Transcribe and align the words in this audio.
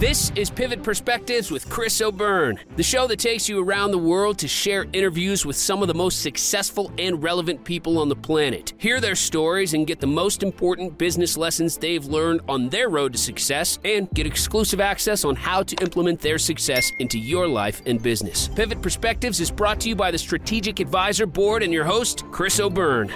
This 0.00 0.32
is 0.34 0.50
Pivot 0.50 0.82
Perspectives 0.82 1.52
with 1.52 1.70
Chris 1.70 2.00
O'Byrne, 2.02 2.58
the 2.74 2.82
show 2.82 3.06
that 3.06 3.20
takes 3.20 3.48
you 3.48 3.62
around 3.62 3.92
the 3.92 3.98
world 3.98 4.38
to 4.38 4.48
share 4.48 4.86
interviews 4.92 5.46
with 5.46 5.54
some 5.54 5.82
of 5.82 5.88
the 5.88 5.94
most 5.94 6.20
successful 6.20 6.90
and 6.98 7.22
relevant 7.22 7.62
people 7.62 8.00
on 8.00 8.08
the 8.08 8.16
planet. 8.16 8.72
Hear 8.76 9.00
their 9.00 9.14
stories 9.14 9.72
and 9.72 9.86
get 9.86 10.00
the 10.00 10.08
most 10.08 10.42
important 10.42 10.98
business 10.98 11.36
lessons 11.36 11.78
they've 11.78 12.04
learned 12.04 12.40
on 12.48 12.70
their 12.70 12.88
road 12.88 13.12
to 13.12 13.18
success 13.18 13.78
and 13.84 14.10
get 14.10 14.26
exclusive 14.26 14.80
access 14.80 15.24
on 15.24 15.36
how 15.36 15.62
to 15.62 15.76
implement 15.76 16.20
their 16.20 16.38
success 16.38 16.90
into 16.98 17.16
your 17.16 17.46
life 17.46 17.80
and 17.86 18.02
business. 18.02 18.48
Pivot 18.48 18.82
Perspectives 18.82 19.38
is 19.38 19.50
brought 19.50 19.78
to 19.82 19.88
you 19.88 19.94
by 19.94 20.10
the 20.10 20.18
Strategic 20.18 20.80
Advisor 20.80 21.24
Board 21.24 21.62
and 21.62 21.72
your 21.72 21.84
host, 21.84 22.24
Chris 22.32 22.58
O'Byrne. 22.58 23.12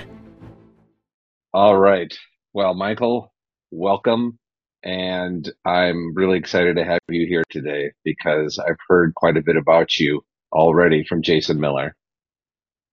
All 1.52 1.76
right. 1.76 2.16
Well, 2.52 2.74
Michael, 2.74 3.32
welcome 3.72 4.38
and 4.82 5.50
I'm 5.64 6.14
really 6.14 6.38
excited 6.38 6.76
to 6.76 6.84
have 6.84 7.00
you 7.08 7.26
here 7.26 7.44
today 7.50 7.92
because 8.04 8.58
I've 8.58 8.78
heard 8.88 9.14
quite 9.14 9.36
a 9.36 9.42
bit 9.42 9.56
about 9.56 9.98
you 9.98 10.22
already 10.52 11.04
from 11.04 11.22
Jason 11.22 11.60
Miller. 11.60 11.94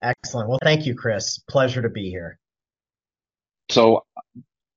Excellent. 0.02 0.50
Well, 0.50 0.60
thank 0.64 0.86
you, 0.86 0.96
Chris. 0.96 1.40
Pleasure 1.50 1.82
to 1.82 1.90
be 1.90 2.10
here. 2.10 2.40
So 3.70 4.04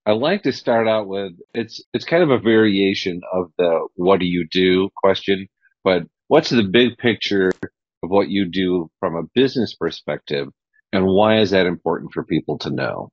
I 0.07 0.13
like 0.13 0.43
to 0.45 0.53
start 0.53 0.89
out 0.89 1.07
with 1.07 1.33
it's 1.53 1.83
it's 1.93 2.05
kind 2.05 2.23
of 2.23 2.31
a 2.31 2.39
variation 2.39 3.21
of 3.33 3.51
the 3.59 3.87
what 3.97 4.21
do 4.21 4.27
you 4.27 4.47
do 4.51 4.89
question, 4.97 5.49
but 5.85 6.05
what's 6.29 6.51
the 6.51 6.63
big 6.63 6.97
picture 6.97 7.51
of 8.03 8.11
what 8.11 8.29
you 8.29 8.47
do 8.47 8.91
from 9.01 9.17
a 9.17 9.25
business 9.35 9.75
perspective 9.75 10.49
and 10.93 11.07
why 11.07 11.41
is 11.41 11.51
that 11.51 11.67
important 11.67 12.13
for 12.13 12.25
people 12.25 12.59
to 12.59 12.71
know? 12.71 13.11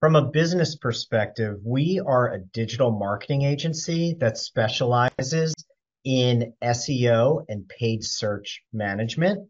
From 0.00 0.14
a 0.14 0.30
business 0.30 0.76
perspective, 0.76 1.58
we 1.64 2.00
are 2.06 2.32
a 2.32 2.38
digital 2.38 2.92
marketing 2.92 3.42
agency 3.42 4.14
that 4.20 4.38
specializes 4.38 5.52
in 6.04 6.54
SEO 6.62 7.44
and 7.48 7.68
paid 7.68 8.04
search 8.04 8.62
management. 8.72 9.48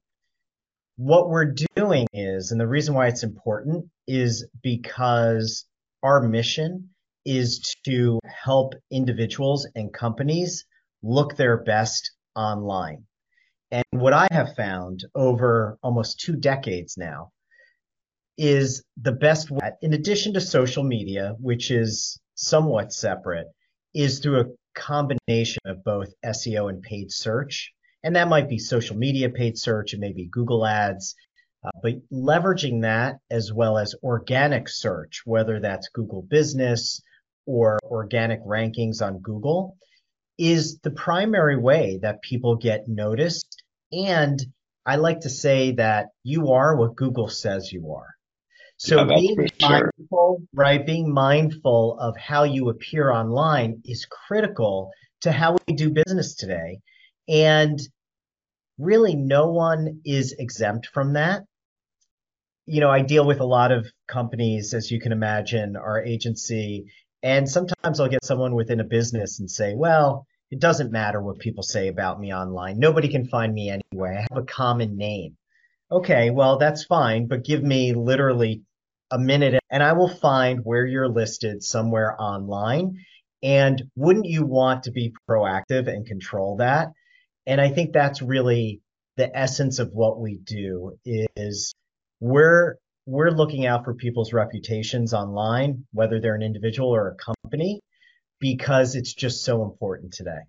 What 0.96 1.28
we're 1.28 1.54
doing 1.76 2.06
is, 2.14 2.50
and 2.50 2.58
the 2.58 2.66
reason 2.66 2.94
why 2.94 3.08
it's 3.08 3.24
important 3.24 3.90
is 4.06 4.48
because 4.62 5.66
our 6.02 6.26
mission 6.26 6.94
is 7.26 7.76
to 7.84 8.18
help 8.24 8.72
individuals 8.90 9.68
and 9.74 9.92
companies 9.92 10.64
look 11.02 11.36
their 11.36 11.62
best 11.62 12.12
online. 12.34 13.04
And 13.70 13.84
what 13.90 14.14
I 14.14 14.26
have 14.30 14.56
found 14.56 15.04
over 15.14 15.78
almost 15.82 16.20
two 16.20 16.36
decades 16.36 16.96
now 16.96 17.32
is 18.38 18.84
the 19.02 19.12
best 19.12 19.50
way, 19.50 19.72
in 19.82 19.92
addition 19.92 20.32
to 20.34 20.40
social 20.40 20.84
media, 20.84 21.34
which 21.40 21.70
is 21.72 22.20
somewhat 22.36 22.92
separate, 22.92 23.48
is 23.94 24.20
through 24.20 24.40
a 24.40 24.46
combination 24.76 25.60
of 25.66 25.82
both 25.84 26.14
SEO 26.24 26.70
and 26.70 26.80
paid 26.82 27.10
search. 27.10 27.72
And 28.04 28.14
that 28.14 28.28
might 28.28 28.48
be 28.48 28.58
social 28.58 28.96
media 28.96 29.28
paid 29.28 29.58
search, 29.58 29.92
it 29.92 29.98
may 29.98 30.12
be 30.12 30.26
Google 30.26 30.64
Ads, 30.64 31.16
uh, 31.64 31.70
but 31.82 31.94
leveraging 32.12 32.82
that 32.82 33.16
as 33.28 33.52
well 33.52 33.76
as 33.76 33.96
organic 34.04 34.68
search, 34.68 35.22
whether 35.24 35.58
that's 35.58 35.88
Google 35.88 36.22
Business 36.22 37.02
or 37.44 37.80
organic 37.82 38.40
rankings 38.44 39.02
on 39.02 39.18
Google, 39.18 39.76
is 40.38 40.78
the 40.78 40.92
primary 40.92 41.56
way 41.56 41.98
that 42.02 42.22
people 42.22 42.54
get 42.54 42.86
noticed. 42.86 43.64
And 43.90 44.40
I 44.86 44.94
like 44.96 45.20
to 45.20 45.30
say 45.30 45.72
that 45.72 46.10
you 46.22 46.52
are 46.52 46.76
what 46.76 46.94
Google 46.94 47.28
says 47.28 47.72
you 47.72 47.92
are. 47.92 48.14
So 48.78 48.96
yeah, 48.96 49.16
being 49.16 49.48
mindful, 49.60 49.90
sure. 50.08 50.36
right? 50.54 50.84
Being 50.84 51.12
mindful 51.12 51.98
of 52.00 52.16
how 52.16 52.44
you 52.44 52.68
appear 52.68 53.10
online 53.10 53.82
is 53.84 54.06
critical 54.06 54.90
to 55.22 55.32
how 55.32 55.56
we 55.66 55.74
do 55.74 55.90
business 55.90 56.36
today. 56.36 56.78
And 57.28 57.80
really 58.78 59.16
no 59.16 59.50
one 59.50 60.00
is 60.04 60.32
exempt 60.38 60.88
from 60.94 61.14
that. 61.14 61.42
You 62.66 62.80
know, 62.80 62.90
I 62.90 63.02
deal 63.02 63.26
with 63.26 63.40
a 63.40 63.44
lot 63.44 63.72
of 63.72 63.86
companies, 64.06 64.74
as 64.74 64.90
you 64.90 65.00
can 65.00 65.10
imagine, 65.10 65.76
our 65.76 66.02
agency, 66.02 66.86
and 67.22 67.48
sometimes 67.48 67.98
I'll 67.98 68.08
get 68.08 68.24
someone 68.24 68.54
within 68.54 68.78
a 68.78 68.84
business 68.84 69.40
and 69.40 69.50
say, 69.50 69.74
well, 69.74 70.26
it 70.50 70.60
doesn't 70.60 70.92
matter 70.92 71.20
what 71.20 71.40
people 71.40 71.62
say 71.62 71.88
about 71.88 72.20
me 72.20 72.32
online. 72.32 72.78
Nobody 72.78 73.08
can 73.08 73.26
find 73.26 73.52
me 73.52 73.70
anyway. 73.70 74.18
I 74.18 74.26
have 74.32 74.42
a 74.42 74.46
common 74.46 74.96
name. 74.96 75.36
Okay, 75.90 76.30
well, 76.30 76.58
that's 76.58 76.84
fine, 76.84 77.26
but 77.26 77.44
give 77.44 77.62
me 77.62 77.94
literally 77.94 78.62
a 79.10 79.18
minute 79.18 79.60
and 79.70 79.82
I 79.82 79.92
will 79.92 80.08
find 80.08 80.60
where 80.64 80.86
you're 80.86 81.08
listed 81.08 81.62
somewhere 81.62 82.20
online. 82.20 83.04
And 83.42 83.82
wouldn't 83.94 84.26
you 84.26 84.44
want 84.44 84.84
to 84.84 84.90
be 84.90 85.14
proactive 85.28 85.88
and 85.88 86.06
control 86.06 86.56
that? 86.56 86.88
And 87.46 87.60
I 87.60 87.70
think 87.70 87.92
that's 87.92 88.20
really 88.20 88.80
the 89.16 89.30
essence 89.36 89.78
of 89.78 89.90
what 89.92 90.20
we 90.20 90.38
do 90.44 90.98
is 91.04 91.74
we're 92.20 92.76
we're 93.06 93.30
looking 93.30 93.64
out 93.64 93.84
for 93.84 93.94
people's 93.94 94.34
reputations 94.34 95.14
online, 95.14 95.86
whether 95.92 96.20
they're 96.20 96.34
an 96.34 96.42
individual 96.42 96.94
or 96.94 97.08
a 97.08 97.14
company, 97.14 97.80
because 98.38 98.94
it's 98.94 99.14
just 99.14 99.44
so 99.44 99.62
important 99.64 100.12
today. 100.12 100.42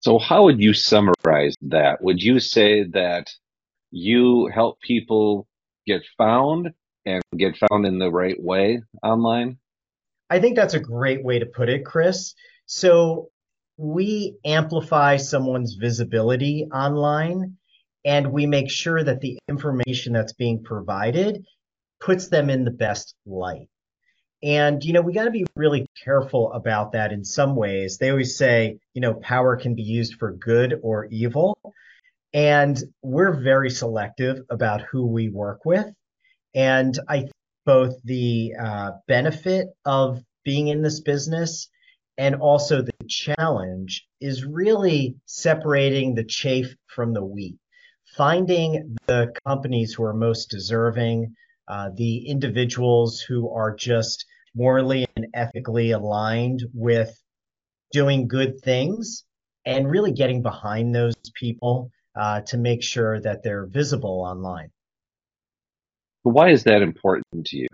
So 0.00 0.18
how 0.18 0.44
would 0.44 0.58
you 0.58 0.72
summarize 0.72 1.54
that? 1.62 2.02
Would 2.02 2.22
you 2.22 2.40
say 2.40 2.84
that 2.84 3.30
you 3.90 4.48
help 4.54 4.80
people 4.80 5.46
get 5.90 6.02
found 6.16 6.70
and 7.04 7.22
get 7.36 7.56
found 7.56 7.86
in 7.86 7.98
the 7.98 8.10
right 8.10 8.40
way 8.40 8.82
online? 9.02 9.58
I 10.28 10.38
think 10.38 10.56
that's 10.56 10.74
a 10.74 10.80
great 10.80 11.24
way 11.24 11.40
to 11.40 11.46
put 11.46 11.68
it, 11.68 11.84
Chris. 11.84 12.34
So 12.66 13.30
we 13.76 14.36
amplify 14.44 15.16
someone's 15.16 15.74
visibility 15.74 16.68
online 16.72 17.56
and 18.04 18.32
we 18.32 18.46
make 18.46 18.70
sure 18.70 19.02
that 19.02 19.20
the 19.20 19.38
information 19.48 20.12
that's 20.12 20.32
being 20.32 20.62
provided 20.62 21.44
puts 22.00 22.28
them 22.28 22.48
in 22.48 22.64
the 22.64 22.70
best 22.70 23.14
light. 23.26 23.68
And, 24.42 24.82
you 24.82 24.94
know, 24.94 25.02
we 25.02 25.12
got 25.12 25.24
to 25.24 25.30
be 25.30 25.44
really 25.54 25.86
careful 26.02 26.52
about 26.52 26.92
that 26.92 27.12
in 27.12 27.24
some 27.24 27.56
ways. 27.56 27.98
They 27.98 28.10
always 28.10 28.38
say, 28.38 28.78
you 28.94 29.02
know, 29.02 29.14
power 29.14 29.56
can 29.56 29.74
be 29.74 29.82
used 29.82 30.14
for 30.14 30.32
good 30.32 30.80
or 30.82 31.06
evil. 31.06 31.58
And 32.32 32.78
we're 33.02 33.42
very 33.42 33.70
selective 33.70 34.38
about 34.50 34.82
who 34.82 35.06
we 35.06 35.28
work 35.28 35.64
with. 35.64 35.86
And 36.54 36.98
I 37.08 37.28
both 37.66 38.00
the 38.04 38.54
uh, 38.60 38.90
benefit 39.06 39.68
of 39.84 40.22
being 40.44 40.68
in 40.68 40.82
this 40.82 41.00
business 41.00 41.68
and 42.16 42.34
also 42.34 42.82
the 42.82 42.92
challenge 43.08 44.06
is 44.20 44.44
really 44.44 45.16
separating 45.26 46.14
the 46.14 46.24
chaff 46.24 46.66
from 46.86 47.12
the 47.12 47.24
wheat, 47.24 47.56
finding 48.16 48.96
the 49.06 49.32
companies 49.46 49.92
who 49.92 50.04
are 50.04 50.14
most 50.14 50.50
deserving, 50.50 51.34
uh, 51.68 51.90
the 51.94 52.26
individuals 52.28 53.20
who 53.20 53.50
are 53.50 53.74
just 53.74 54.26
morally 54.54 55.06
and 55.16 55.26
ethically 55.34 55.92
aligned 55.92 56.62
with 56.74 57.16
doing 57.92 58.28
good 58.28 58.60
things, 58.62 59.24
and 59.64 59.90
really 59.90 60.12
getting 60.12 60.42
behind 60.42 60.94
those 60.94 61.14
people 61.34 61.90
uh, 62.20 62.42
to 62.42 62.58
make 62.58 62.82
sure 62.82 63.18
that 63.18 63.42
they're 63.42 63.64
visible 63.64 64.20
online. 64.20 64.70
Why 66.22 66.50
is 66.50 66.64
that 66.64 66.82
important 66.82 67.46
to 67.46 67.56
you? 67.56 67.68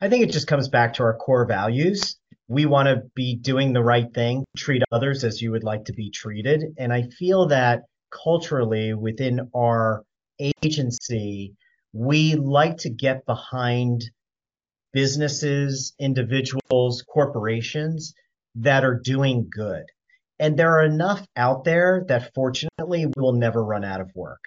I 0.00 0.08
think 0.08 0.22
it 0.22 0.30
just 0.30 0.46
comes 0.46 0.68
back 0.68 0.94
to 0.94 1.02
our 1.02 1.16
core 1.16 1.44
values. 1.44 2.16
We 2.46 2.66
want 2.66 2.86
to 2.86 3.02
be 3.16 3.34
doing 3.34 3.72
the 3.72 3.82
right 3.82 4.06
thing, 4.14 4.44
treat 4.56 4.82
others 4.92 5.24
as 5.24 5.42
you 5.42 5.50
would 5.50 5.64
like 5.64 5.86
to 5.86 5.92
be 5.92 6.10
treated. 6.10 6.62
And 6.78 6.92
I 6.92 7.08
feel 7.18 7.48
that 7.48 7.82
culturally 8.12 8.94
within 8.94 9.50
our 9.52 10.04
agency, 10.38 11.54
we 11.92 12.36
like 12.36 12.76
to 12.78 12.90
get 12.90 13.26
behind 13.26 14.04
businesses, 14.92 15.92
individuals, 15.98 17.02
corporations 17.02 18.14
that 18.54 18.84
are 18.84 19.00
doing 19.02 19.48
good. 19.50 19.86
And 20.38 20.58
there 20.58 20.78
are 20.78 20.84
enough 20.84 21.26
out 21.36 21.64
there 21.64 22.04
that 22.08 22.32
fortunately 22.34 23.06
we 23.06 23.12
will 23.16 23.34
never 23.34 23.64
run 23.64 23.84
out 23.84 24.00
of 24.00 24.10
work. 24.14 24.40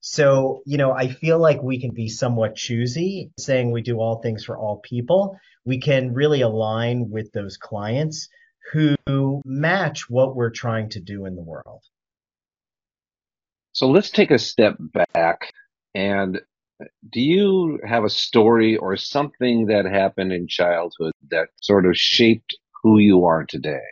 So, 0.00 0.62
you 0.66 0.78
know, 0.78 0.92
I 0.92 1.08
feel 1.08 1.38
like 1.40 1.62
we 1.62 1.80
can 1.80 1.92
be 1.92 2.08
somewhat 2.08 2.54
choosy 2.54 3.32
saying 3.38 3.72
we 3.72 3.82
do 3.82 3.98
all 3.98 4.20
things 4.22 4.44
for 4.44 4.56
all 4.56 4.80
people. 4.84 5.36
We 5.64 5.80
can 5.80 6.14
really 6.14 6.42
align 6.42 7.10
with 7.10 7.32
those 7.32 7.56
clients 7.56 8.28
who 8.72 9.42
match 9.44 10.08
what 10.08 10.36
we're 10.36 10.50
trying 10.50 10.90
to 10.90 11.00
do 11.00 11.26
in 11.26 11.34
the 11.34 11.42
world. 11.42 11.82
So 13.72 13.88
let's 13.88 14.10
take 14.10 14.30
a 14.30 14.38
step 14.38 14.76
back. 14.78 15.52
And 15.94 16.40
do 17.10 17.20
you 17.20 17.80
have 17.86 18.04
a 18.04 18.10
story 18.10 18.76
or 18.76 18.96
something 18.96 19.66
that 19.66 19.86
happened 19.86 20.32
in 20.32 20.46
childhood 20.46 21.12
that 21.30 21.48
sort 21.60 21.86
of 21.86 21.96
shaped 21.96 22.56
who 22.82 22.98
you 22.98 23.24
are 23.24 23.44
today? 23.44 23.82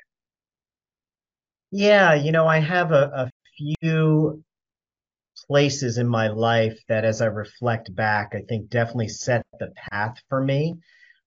Yeah, 1.76 2.15
you 2.15 2.31
know, 2.31 2.47
I 2.47 2.61
have 2.61 2.93
a, 2.93 3.11
a 3.12 3.31
few 3.59 4.44
places 5.49 5.99
in 5.99 6.06
my 6.06 6.29
life 6.29 6.79
that, 6.88 7.05
as 7.05 7.21
I 7.21 7.26
reflect 7.26 7.93
back, 7.97 8.32
I 8.32 8.43
think 8.49 8.71
definitely 8.71 9.09
set 9.09 9.44
the 9.59 9.73
path 9.91 10.15
for 10.29 10.41
me. 10.41 10.76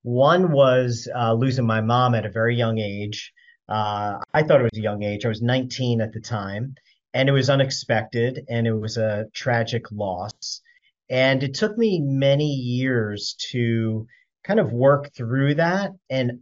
One 0.04 0.54
was 0.54 1.10
uh, 1.14 1.34
losing 1.34 1.66
my 1.66 1.82
mom 1.82 2.16
at 2.16 2.26
a 2.26 2.32
very 2.32 2.56
young 2.56 2.80
age. 2.80 3.34
Uh, 3.68 4.20
I 4.34 4.44
thought 4.44 4.62
it 4.62 4.70
was 4.72 4.80
a 4.80 4.82
young 4.82 5.04
age. 5.04 5.26
I 5.26 5.30
was 5.30 5.42
19 5.42 6.00
at 6.00 6.14
the 6.14 6.22
time, 6.22 6.76
and 7.14 7.28
it 7.28 7.34
was 7.34 7.50
unexpected, 7.50 8.46
and 8.48 8.66
it 8.66 8.74
was 8.74 8.96
a 8.96 9.26
tragic 9.34 9.92
loss. 9.92 10.62
And 11.10 11.44
it 11.44 11.56
took 11.56 11.78
me 11.78 12.00
many 12.00 12.48
years 12.54 13.36
to 13.52 14.08
kind 14.46 14.62
of 14.62 14.72
work 14.72 15.14
through 15.14 15.56
that 15.56 15.92
and 16.10 16.40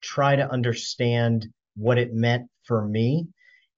try 0.00 0.36
to 0.36 0.50
understand 0.50 1.48
what 1.76 1.98
it 1.98 2.14
meant 2.14 2.48
for 2.64 2.88
me. 2.88 3.28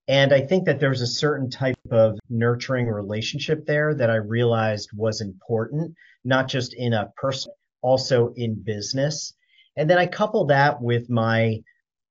And 0.07 0.35
I 0.35 0.43
think 0.43 0.67
that 0.67 0.81
there 0.81 0.91
was 0.91 1.01
a 1.01 1.07
certain 1.07 1.49
type 1.49 1.79
of 1.91 2.19
nurturing 2.29 2.89
relationship 2.89 3.65
there 3.67 3.95
that 3.95 4.11
I 4.11 4.17
realized 4.17 4.91
was 4.95 5.21
important, 5.21 5.95
not 6.25 6.49
just 6.49 6.75
in 6.75 6.93
a 6.93 7.11
person, 7.17 7.53
also 7.81 8.33
in 8.37 8.63
business. 8.63 9.33
And 9.77 9.89
then 9.89 9.99
I 9.99 10.07
couple 10.07 10.47
that 10.47 10.81
with 10.83 11.09
my 11.09 11.61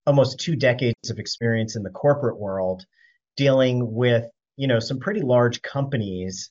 almost 0.06 0.40
two 0.40 0.56
decades 0.56 1.10
of 1.10 1.19
experience 1.19 1.75
in 1.75 1.84
the 1.84 1.90
corporate 1.90 2.40
world, 2.40 2.84
dealing 3.38 3.94
with, 3.94 4.25
you 4.57 4.68
know, 4.68 4.80
some 4.80 5.00
pretty 5.00 5.22
large 5.22 5.62
companies 5.62 6.50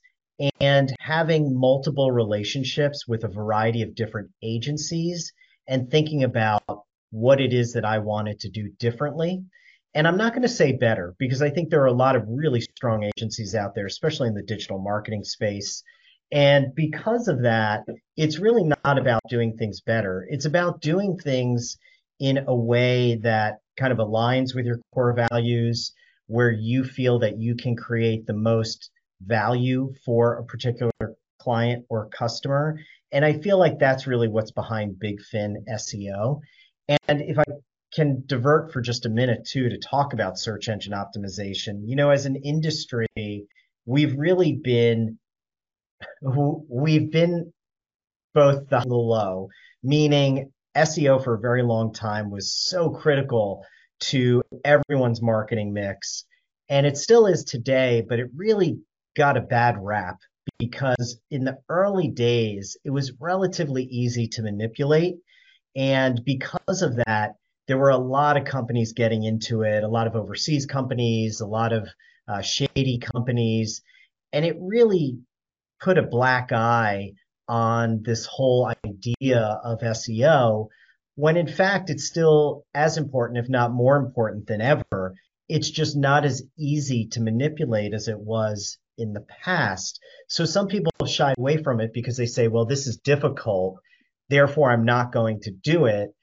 and 0.60 0.94
having 0.98 1.58
multiple 1.58 2.10
relationships 2.10 3.06
with 3.06 3.24
a 3.24 3.28
variety 3.28 3.82
of 3.82 3.94
different 3.94 4.30
agencies 4.42 5.32
and 5.68 5.90
thinking 5.90 6.24
about 6.24 6.62
what 7.10 7.40
it 7.40 7.52
is 7.52 7.74
that 7.74 7.84
I 7.84 7.98
wanted 7.98 8.40
to 8.40 8.48
do 8.48 8.70
differently. 8.78 9.44
And 9.94 10.08
I'm 10.08 10.16
not 10.16 10.32
going 10.32 10.42
to 10.42 10.48
say 10.48 10.72
better 10.72 11.14
because 11.18 11.42
I 11.42 11.50
think 11.50 11.68
there 11.68 11.82
are 11.82 11.86
a 11.86 11.92
lot 11.92 12.16
of 12.16 12.24
really 12.26 12.60
strong 12.60 13.04
agencies 13.04 13.54
out 13.54 13.74
there, 13.74 13.86
especially 13.86 14.28
in 14.28 14.34
the 14.34 14.42
digital 14.42 14.78
marketing 14.78 15.24
space. 15.24 15.82
And 16.30 16.74
because 16.74 17.28
of 17.28 17.42
that, 17.42 17.84
it's 18.16 18.38
really 18.38 18.64
not 18.64 18.98
about 18.98 19.20
doing 19.28 19.56
things 19.56 19.82
better. 19.82 20.26
It's 20.30 20.46
about 20.46 20.80
doing 20.80 21.18
things 21.18 21.76
in 22.20 22.44
a 22.46 22.54
way 22.54 23.16
that 23.16 23.58
kind 23.76 23.92
of 23.92 23.98
aligns 23.98 24.54
with 24.54 24.64
your 24.64 24.78
core 24.94 25.12
values, 25.30 25.92
where 26.26 26.50
you 26.50 26.84
feel 26.84 27.18
that 27.18 27.38
you 27.38 27.54
can 27.54 27.76
create 27.76 28.26
the 28.26 28.32
most 28.32 28.90
value 29.20 29.92
for 30.06 30.36
a 30.38 30.44
particular 30.44 30.92
client 31.38 31.84
or 31.90 32.08
customer. 32.08 32.78
And 33.10 33.24
I 33.24 33.34
feel 33.34 33.58
like 33.58 33.78
that's 33.78 34.06
really 34.06 34.28
what's 34.28 34.52
behind 34.52 34.98
Big 34.98 35.20
Fin 35.20 35.64
SEO. 35.68 36.40
And 36.88 37.20
if 37.20 37.38
I 37.38 37.44
can 37.94 38.22
divert 38.26 38.72
for 38.72 38.80
just 38.80 39.06
a 39.06 39.10
minute 39.10 39.46
too 39.46 39.68
to 39.68 39.78
talk 39.78 40.12
about 40.12 40.38
search 40.38 40.68
engine 40.68 40.92
optimization, 40.92 41.82
you 41.84 41.96
know, 41.96 42.10
as 42.10 42.26
an 42.26 42.36
industry, 42.36 43.46
we've 43.86 44.14
really 44.16 44.52
been 44.52 45.18
we've 46.22 47.10
been 47.10 47.52
both 48.34 48.68
the 48.68 48.82
low, 48.86 49.48
meaning 49.82 50.50
SEO 50.76 51.22
for 51.22 51.34
a 51.34 51.40
very 51.40 51.62
long 51.62 51.92
time 51.92 52.30
was 52.30 52.52
so 52.52 52.90
critical 52.90 53.64
to 54.00 54.42
everyone's 54.64 55.22
marketing 55.22 55.72
mix. 55.72 56.24
And 56.68 56.86
it 56.86 56.96
still 56.96 57.26
is 57.26 57.44
today, 57.44 58.04
but 58.08 58.18
it 58.18 58.30
really 58.34 58.78
got 59.14 59.36
a 59.36 59.42
bad 59.42 59.76
rap 59.78 60.16
because 60.58 61.20
in 61.30 61.44
the 61.44 61.58
early 61.68 62.08
days, 62.08 62.76
it 62.84 62.90
was 62.90 63.12
relatively 63.20 63.84
easy 63.84 64.28
to 64.28 64.42
manipulate. 64.42 65.16
And 65.76 66.24
because 66.24 66.82
of 66.82 66.96
that, 66.96 67.32
there 67.68 67.78
were 67.78 67.90
a 67.90 67.98
lot 67.98 68.36
of 68.36 68.44
companies 68.44 68.92
getting 68.92 69.24
into 69.24 69.62
it, 69.62 69.84
a 69.84 69.88
lot 69.88 70.06
of 70.06 70.16
overseas 70.16 70.66
companies, 70.66 71.40
a 71.40 71.46
lot 71.46 71.72
of 71.72 71.88
uh, 72.28 72.40
shady 72.40 72.98
companies. 72.98 73.82
And 74.32 74.44
it 74.44 74.56
really 74.60 75.18
put 75.80 75.98
a 75.98 76.02
black 76.02 76.52
eye 76.52 77.12
on 77.48 78.02
this 78.02 78.26
whole 78.26 78.72
idea 78.84 79.60
of 79.64 79.80
SEO 79.80 80.68
when 81.14 81.36
in 81.36 81.46
fact 81.46 81.90
it's 81.90 82.06
still 82.06 82.64
as 82.74 82.96
important, 82.96 83.38
if 83.38 83.48
not 83.48 83.72
more 83.72 83.96
important 83.96 84.46
than 84.46 84.60
ever. 84.60 85.14
It's 85.48 85.70
just 85.70 85.96
not 85.96 86.24
as 86.24 86.42
easy 86.58 87.06
to 87.08 87.20
manipulate 87.20 87.92
as 87.92 88.08
it 88.08 88.18
was 88.18 88.78
in 88.96 89.12
the 89.12 89.20
past. 89.20 90.00
So 90.28 90.44
some 90.44 90.68
people 90.68 90.92
shy 91.06 91.34
away 91.36 91.62
from 91.62 91.80
it 91.80 91.92
because 91.92 92.16
they 92.16 92.26
say, 92.26 92.48
well, 92.48 92.64
this 92.64 92.86
is 92.86 92.96
difficult, 92.98 93.78
therefore 94.30 94.70
I'm 94.70 94.84
not 94.84 95.12
going 95.12 95.40
to 95.42 95.50
do 95.50 95.86
it. 95.86 96.14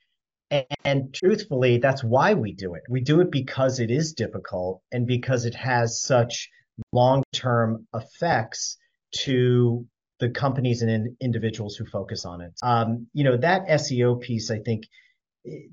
And, 0.51 0.65
and 0.83 1.13
truthfully, 1.13 1.77
that's 1.77 2.03
why 2.03 2.33
we 2.33 2.53
do 2.53 2.73
it. 2.75 2.83
We 2.89 3.01
do 3.01 3.21
it 3.21 3.31
because 3.31 3.79
it 3.79 3.91
is 3.91 4.13
difficult 4.13 4.81
and 4.91 5.05
because 5.05 5.45
it 5.45 5.55
has 5.55 6.01
such 6.01 6.49
long 6.91 7.23
term 7.33 7.87
effects 7.93 8.77
to 9.23 9.85
the 10.19 10.29
companies 10.29 10.81
and 10.81 10.91
in, 10.91 11.17
individuals 11.21 11.75
who 11.75 11.85
focus 11.85 12.25
on 12.25 12.41
it. 12.41 12.51
Um, 12.61 13.07
you 13.13 13.23
know, 13.23 13.37
that 13.37 13.67
SEO 13.67 14.19
piece, 14.21 14.51
I 14.51 14.59
think 14.59 14.83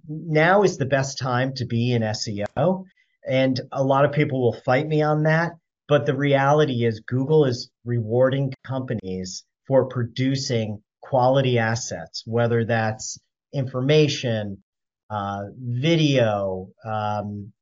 now 0.09 0.63
is 0.63 0.79
the 0.79 0.87
best 0.87 1.19
time 1.19 1.55
to 1.55 1.67
be 1.67 1.93
in 1.93 2.03
SEO. 2.03 2.85
And 3.29 3.61
a 3.73 3.83
lot 3.83 4.05
of 4.05 4.13
people 4.13 4.41
will 4.41 4.61
fight 4.65 4.87
me 4.87 5.03
on 5.03 5.25
that. 5.25 5.53
But 5.89 6.07
the 6.07 6.17
reality 6.17 6.85
is, 6.85 7.01
Google 7.01 7.45
is 7.45 7.71
rewarding 7.85 8.53
companies 8.65 9.45
for 9.67 9.89
producing 9.89 10.83
quality 11.01 11.59
assets, 11.59 12.23
whether 12.27 12.65
that's 12.65 13.19
information, 13.53 14.63
uh, 15.11 15.45
video, 15.59 16.69
um, 16.85 17.53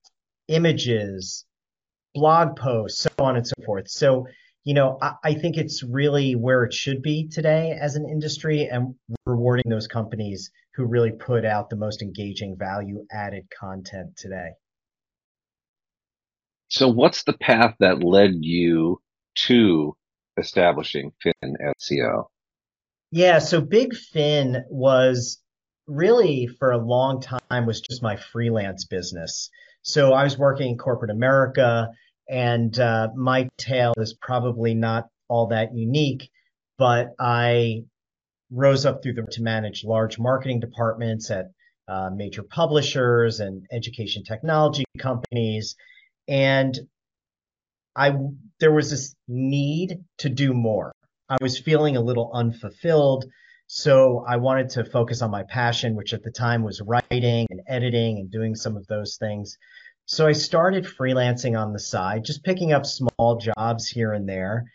images, 0.48 1.44
blog 2.14 2.56
posts, 2.56 3.02
so 3.02 3.10
on 3.18 3.36
and 3.36 3.46
so 3.46 3.54
forth. 3.64 3.88
So 3.88 4.26
you 4.64 4.72
know, 4.72 4.98
I, 5.00 5.12
I, 5.22 5.34
think 5.34 5.58
it's 5.58 5.82
really 5.82 6.34
where 6.34 6.64
it 6.64 6.72
should 6.72 7.02
be 7.02 7.28
today 7.28 7.76
as 7.78 7.96
an 7.96 8.08
industry 8.08 8.66
and 8.66 8.94
rewarding 9.26 9.68
those 9.68 9.86
companies 9.86 10.50
who 10.74 10.86
really 10.86 11.12
put 11.12 11.44
out 11.44 11.68
the 11.68 11.76
most 11.76 12.02
engaging 12.02 12.56
value 12.58 13.04
added 13.12 13.44
content 13.58 14.16
today. 14.16 14.50
So, 16.68 16.88
what's 16.88 17.24
the 17.24 17.34
path 17.34 17.74
that 17.80 18.02
led 18.02 18.36
you 18.40 19.00
to 19.46 19.94
establishing 20.38 21.12
Fin 21.22 21.56
SEO? 21.80 22.24
Yeah, 23.10 23.38
so 23.38 23.60
Big 23.60 23.94
Fin 23.94 24.64
was 24.70 25.40
really 25.86 26.46
for 26.46 26.72
a 26.72 26.78
long 26.78 27.20
time 27.20 27.66
was 27.66 27.80
just 27.80 28.02
my 28.02 28.16
freelance 28.16 28.84
business. 28.84 29.50
So 29.82 30.12
I 30.12 30.24
was 30.24 30.38
working 30.38 30.70
in 30.70 30.78
corporate 30.78 31.10
America 31.10 31.90
and 32.28 32.78
uh, 32.78 33.08
my 33.14 33.48
tale 33.58 33.92
is 33.98 34.14
probably 34.14 34.74
not 34.74 35.08
all 35.28 35.48
that 35.48 35.74
unique, 35.74 36.30
but 36.78 37.14
I 37.18 37.84
rose 38.50 38.86
up 38.86 39.02
through 39.02 39.14
the 39.14 39.26
to 39.32 39.42
manage 39.42 39.84
large 39.84 40.18
marketing 40.18 40.60
departments 40.60 41.30
at 41.30 41.46
uh, 41.88 42.10
major 42.14 42.42
publishers 42.42 43.40
and 43.40 43.66
education 43.70 44.24
technology 44.24 44.84
companies, 44.98 45.76
and 46.26 46.78
I 47.94 48.14
there 48.60 48.72
was 48.72 48.90
this 48.90 49.14
need 49.28 49.98
to 50.18 50.28
do 50.30 50.54
more. 50.54 50.92
I 51.28 51.36
was 51.40 51.58
feeling 51.58 51.96
a 51.96 52.00
little 52.00 52.30
unfulfilled, 52.32 53.26
so 53.76 54.24
I 54.24 54.36
wanted 54.36 54.70
to 54.70 54.84
focus 54.84 55.20
on 55.20 55.32
my 55.32 55.42
passion, 55.42 55.96
which 55.96 56.14
at 56.14 56.22
the 56.22 56.30
time 56.30 56.62
was 56.62 56.80
writing 56.80 57.48
and 57.50 57.60
editing 57.66 58.20
and 58.20 58.30
doing 58.30 58.54
some 58.54 58.76
of 58.76 58.86
those 58.86 59.16
things. 59.16 59.58
So 60.06 60.28
I 60.28 60.32
started 60.32 60.84
freelancing 60.84 61.60
on 61.60 61.72
the 61.72 61.80
side, 61.80 62.24
just 62.24 62.44
picking 62.44 62.72
up 62.72 62.86
small 62.86 63.40
jobs 63.40 63.88
here 63.88 64.12
and 64.12 64.28
there. 64.28 64.70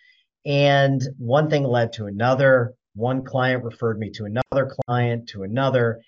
And 0.46 1.01
one 1.18 1.50
thing 1.50 1.63
led 1.63 1.94
to 1.94 2.08
another. 2.08 2.74
One 2.94 3.24
client 3.24 3.63
referred 3.63 4.00
me 4.00 4.12
to 4.15 4.25
another 4.25 4.75
client, 4.86 5.29
to 5.29 5.44
another. 5.44 6.01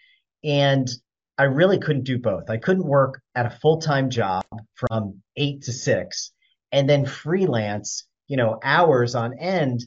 And 0.43 0.89
I 1.37 1.43
really 1.43 1.79
couldn't 1.79 2.03
do 2.03 2.19
both. 2.19 2.49
I 2.49 2.57
couldn't 2.57 2.85
work 2.85 3.21
at 3.35 3.45
a 3.45 3.57
full 3.61 3.79
time 3.79 4.09
job 4.09 4.43
from 4.75 5.21
eight 5.37 5.61
to 5.61 5.71
six 5.71 6.33
and 6.73 6.89
then 6.89 7.05
freelance, 7.05 8.05
you 8.27 8.35
know, 8.35 8.59
hours 8.61 9.15
on 9.15 9.39
end 9.39 9.85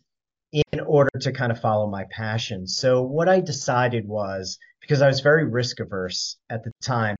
in 0.54 0.80
order 0.80 1.10
to 1.20 1.32
kind 1.32 1.50
of 1.50 1.60
follow 1.60 1.88
my 1.88 2.04
passion. 2.10 2.66
So 2.66 3.02
what 3.02 3.28
I 3.28 3.40
decided 3.40 4.06
was 4.06 4.58
because 4.80 5.02
I 5.02 5.08
was 5.08 5.20
very 5.20 5.44
risk 5.44 5.80
averse 5.80 6.36
at 6.50 6.62
the 6.62 6.70
time, 6.82 7.16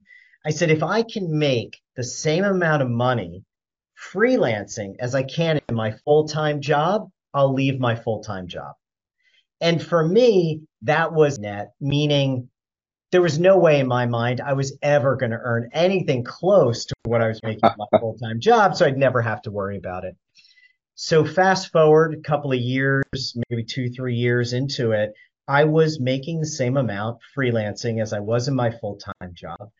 I 0.46 0.50
said, 0.50 0.70
if 0.70 0.82
I 0.82 1.02
can 1.02 1.38
make 1.38 1.80
the 1.96 2.04
same 2.04 2.44
amount 2.44 2.82
of 2.82 2.90
money 2.90 3.44
freelancing 4.12 4.94
as 5.00 5.14
I 5.14 5.22
can 5.22 5.60
in 5.68 5.74
my 5.74 5.92
full 6.04 6.28
time 6.28 6.60
job, 6.60 7.08
I'll 7.32 7.52
leave 7.52 7.80
my 7.80 7.96
full 7.96 8.22
time 8.22 8.46
job. 8.46 8.74
And 9.60 9.82
for 9.82 10.06
me, 10.06 10.62
that 10.82 11.12
was 11.12 11.38
net, 11.38 11.72
meaning 11.80 12.50
there 13.12 13.22
was 13.22 13.38
no 13.38 13.58
way 13.58 13.80
in 13.80 13.86
my 13.86 14.06
mind 14.06 14.40
I 14.40 14.52
was 14.52 14.76
ever 14.82 15.16
going 15.16 15.30
to 15.30 15.38
earn 15.40 15.70
anything 15.72 16.24
close 16.24 16.84
to 16.86 16.94
what 17.04 17.22
I 17.22 17.28
was 17.28 17.40
making 17.42 17.70
my 17.78 17.86
full 18.00 18.18
time 18.18 18.40
job. 18.40 18.76
So 18.76 18.84
I'd 18.84 18.98
never 18.98 19.22
have 19.22 19.40
to 19.42 19.50
worry 19.50 19.78
about 19.78 20.04
it. 20.04 20.16
So 20.96 21.24
fast 21.24 21.72
forward 21.72 22.14
a 22.14 22.20
couple 22.20 22.52
of 22.52 22.60
years, 22.60 23.36
maybe 23.50 23.64
two, 23.64 23.90
three 23.90 24.14
years 24.14 24.52
into 24.52 24.92
it, 24.92 25.12
I 25.48 25.64
was 25.64 26.00
making 26.00 26.40
the 26.40 26.46
same 26.46 26.76
amount 26.76 27.18
freelancing 27.36 28.00
as 28.00 28.12
I 28.12 28.20
was 28.20 28.48
in 28.48 28.54
my 28.54 28.70
full 28.70 28.96
time 28.96 29.34
job. 29.34 29.70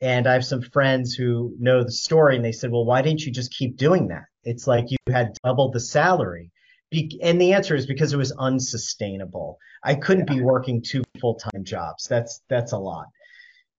And 0.00 0.26
I 0.26 0.32
have 0.32 0.44
some 0.44 0.62
friends 0.62 1.14
who 1.14 1.54
know 1.60 1.84
the 1.84 1.92
story 1.92 2.34
and 2.36 2.44
they 2.44 2.52
said, 2.52 2.72
well, 2.72 2.84
why 2.84 3.02
didn't 3.02 3.24
you 3.24 3.30
just 3.30 3.52
keep 3.52 3.76
doing 3.76 4.08
that? 4.08 4.24
It's 4.42 4.66
like 4.66 4.90
you 4.90 4.96
had 5.12 5.36
doubled 5.44 5.74
the 5.74 5.80
salary. 5.80 6.50
Be- 6.90 7.20
and 7.22 7.40
the 7.40 7.52
answer 7.52 7.76
is 7.76 7.86
because 7.86 8.12
it 8.12 8.16
was 8.16 8.32
unsustainable. 8.32 9.58
I 9.84 9.94
couldn't 9.94 10.28
yeah. 10.28 10.36
be 10.36 10.42
working 10.42 10.82
two 10.82 11.04
full-time 11.20 11.64
jobs. 11.64 12.06
That's 12.08 12.40
that's 12.48 12.72
a 12.72 12.78
lot. 12.78 13.06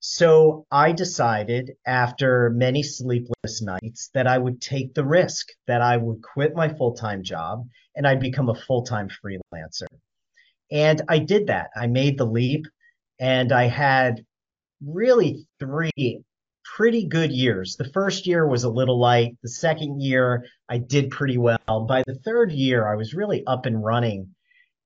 So 0.06 0.66
I 0.70 0.92
decided 0.92 1.78
after 1.88 2.50
many 2.50 2.84
sleepless 2.84 3.62
nights 3.62 4.10
that 4.14 4.28
I 4.28 4.38
would 4.38 4.60
take 4.60 4.94
the 4.94 5.06
risk, 5.06 5.48
that 5.66 5.82
I 5.82 5.96
would 5.96 6.22
quit 6.22 6.54
my 6.54 6.68
full 6.68 6.94
time 6.94 7.24
job 7.24 7.66
and 7.96 8.06
I'd 8.06 8.20
become 8.20 8.50
a 8.50 8.54
full 8.54 8.84
time 8.84 9.08
freelancer. 9.08 9.88
And 10.70 11.02
I 11.08 11.20
did 11.20 11.48
that. 11.48 11.70
I 11.74 11.88
made 11.88 12.18
the 12.18 12.26
leap 12.26 12.66
and 13.18 13.54
I 13.54 13.68
had 13.68 14.26
really 14.86 15.48
three 15.58 16.22
pretty 16.66 17.06
good 17.06 17.32
years. 17.32 17.78
The 17.78 17.90
first 17.92 18.28
year 18.28 18.46
was 18.46 18.66
a 18.66 18.70
little 18.70 19.00
light. 19.00 19.38
The 19.42 19.48
second 19.48 20.02
year, 20.02 20.46
I 20.68 20.80
did 20.80 21.12
pretty 21.12 21.38
well. 21.38 21.86
By 21.88 22.04
the 22.06 22.20
third 22.26 22.52
year, 22.52 22.92
I 22.92 22.98
was 22.98 23.14
really 23.14 23.46
up 23.48 23.66
and 23.66 23.82
running. 23.82 24.36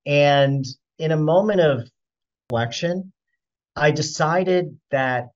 And 0.06 0.64
in 1.00 1.10
a 1.10 1.16
moment 1.16 1.60
of 1.60 1.90
reflection, 2.52 3.12
I 3.78 3.92
decided 3.92 4.76
that 4.90 5.28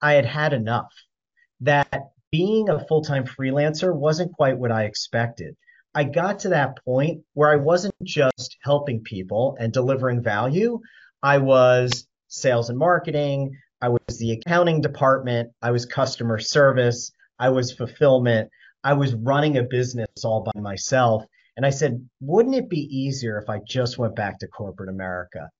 I 0.00 0.14
had 0.14 0.24
had 0.24 0.52
enough, 0.54 0.92
that 1.60 2.12
being 2.30 2.70
a 2.70 2.84
full 2.86 3.02
time 3.02 3.24
freelancer 3.24 3.94
wasn't 3.94 4.32
quite 4.32 4.58
what 4.58 4.72
I 4.72 4.84
expected. 4.84 5.54
I 5.94 6.04
got 6.04 6.38
to 6.40 6.48
that 6.48 6.82
point 6.82 7.22
where 7.34 7.50
I 7.50 7.56
wasn't 7.56 7.94
just 8.02 8.56
helping 8.62 9.02
people 9.02 9.56
and 9.60 9.70
delivering 9.70 10.22
value. 10.22 10.80
I 11.22 11.38
was 11.38 12.06
sales 12.28 12.70
and 12.70 12.78
marketing. 12.78 13.54
I 13.82 13.90
was 13.90 14.18
the 14.18 14.32
accounting 14.32 14.80
department. 14.80 15.52
I 15.60 15.72
was 15.72 15.84
customer 15.84 16.38
service. 16.38 17.12
I 17.38 17.50
was 17.50 17.72
fulfillment. 17.72 18.48
I 18.82 18.94
was 18.94 19.14
running 19.14 19.58
a 19.58 19.62
business 19.62 20.08
all 20.24 20.42
by 20.42 20.58
myself. 20.58 21.24
And 21.58 21.66
I 21.66 21.70
said, 21.70 22.08
wouldn't 22.20 22.54
it 22.54 22.70
be 22.70 22.88
easier 22.90 23.38
if 23.38 23.50
I 23.50 23.60
just 23.68 23.98
went 23.98 24.16
back 24.16 24.38
to 24.38 24.48
corporate 24.48 24.88
America? 24.88 25.50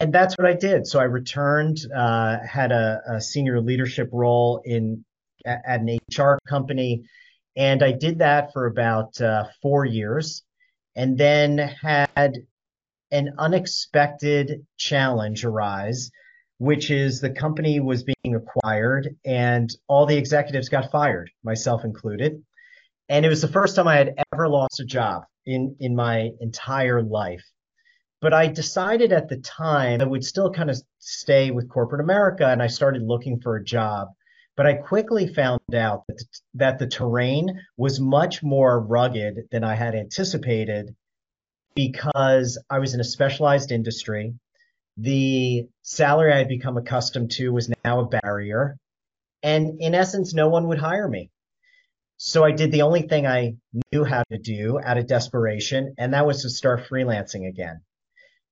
And 0.00 0.12
that's 0.12 0.36
what 0.38 0.46
I 0.46 0.54
did. 0.54 0.86
So 0.86 1.00
I 1.00 1.04
returned, 1.04 1.78
uh, 1.94 2.38
had 2.46 2.72
a, 2.72 3.00
a, 3.08 3.20
senior 3.20 3.60
leadership 3.60 4.08
role 4.12 4.62
in 4.64 5.04
at, 5.44 5.80
an 5.80 5.98
HR 6.16 6.38
company, 6.48 7.04
and 7.56 7.82
I 7.82 7.92
did 7.92 8.18
that 8.18 8.52
for 8.52 8.66
about 8.66 9.20
uh, 9.20 9.44
four 9.60 9.84
years, 9.84 10.44
and 10.94 11.18
then 11.18 11.58
had 11.58 12.38
an 13.10 13.34
unexpected 13.38 14.66
challenge 14.76 15.44
arise, 15.44 16.10
which 16.58 16.90
is 16.90 17.20
the 17.20 17.30
company 17.30 17.80
was 17.80 18.04
being 18.04 18.34
acquired, 18.34 19.16
and 19.24 19.74
all 19.88 20.06
the 20.06 20.16
executives 20.16 20.68
got 20.68 20.90
fired, 20.90 21.30
myself 21.42 21.84
included. 21.84 22.42
And 23.08 23.24
it 23.24 23.28
was 23.28 23.40
the 23.40 23.48
first 23.48 23.76
time 23.76 23.88
I 23.88 23.96
had 23.96 24.14
ever 24.32 24.48
lost 24.48 24.80
a 24.80 24.84
job 24.84 25.24
in 25.46 25.76
in 25.80 25.96
my 25.96 26.30
entire 26.40 27.02
life. 27.02 27.44
But 28.20 28.34
I 28.34 28.48
decided 28.48 29.12
at 29.12 29.28
the 29.28 29.36
time 29.36 30.00
I 30.00 30.04
would 30.04 30.24
still 30.24 30.50
kind 30.50 30.70
of 30.70 30.82
stay 30.98 31.50
with 31.50 31.68
corporate 31.68 32.00
America 32.00 32.46
and 32.46 32.62
I 32.62 32.66
started 32.66 33.02
looking 33.02 33.40
for 33.40 33.56
a 33.56 33.64
job. 33.64 34.08
But 34.56 34.66
I 34.66 34.74
quickly 34.74 35.32
found 35.32 35.60
out 35.72 36.04
that 36.08 36.24
that 36.54 36.78
the 36.80 36.88
terrain 36.88 37.60
was 37.76 38.00
much 38.00 38.42
more 38.42 38.80
rugged 38.80 39.48
than 39.52 39.62
I 39.62 39.76
had 39.76 39.94
anticipated 39.94 40.96
because 41.76 42.60
I 42.68 42.80
was 42.80 42.92
in 42.92 43.00
a 43.00 43.04
specialized 43.04 43.70
industry. 43.70 44.34
The 44.96 45.68
salary 45.82 46.32
I 46.32 46.38
had 46.38 46.48
become 46.48 46.76
accustomed 46.76 47.30
to 47.32 47.52
was 47.52 47.72
now 47.84 48.00
a 48.00 48.20
barrier. 48.20 48.78
And 49.44 49.80
in 49.80 49.94
essence, 49.94 50.34
no 50.34 50.48
one 50.48 50.66
would 50.66 50.78
hire 50.78 51.06
me. 51.06 51.30
So 52.16 52.42
I 52.42 52.50
did 52.50 52.72
the 52.72 52.82
only 52.82 53.02
thing 53.02 53.28
I 53.28 53.54
knew 53.92 54.02
how 54.02 54.24
to 54.32 54.38
do 54.38 54.80
out 54.82 54.98
of 54.98 55.06
desperation, 55.06 55.94
and 55.98 56.14
that 56.14 56.26
was 56.26 56.42
to 56.42 56.50
start 56.50 56.88
freelancing 56.90 57.48
again. 57.48 57.80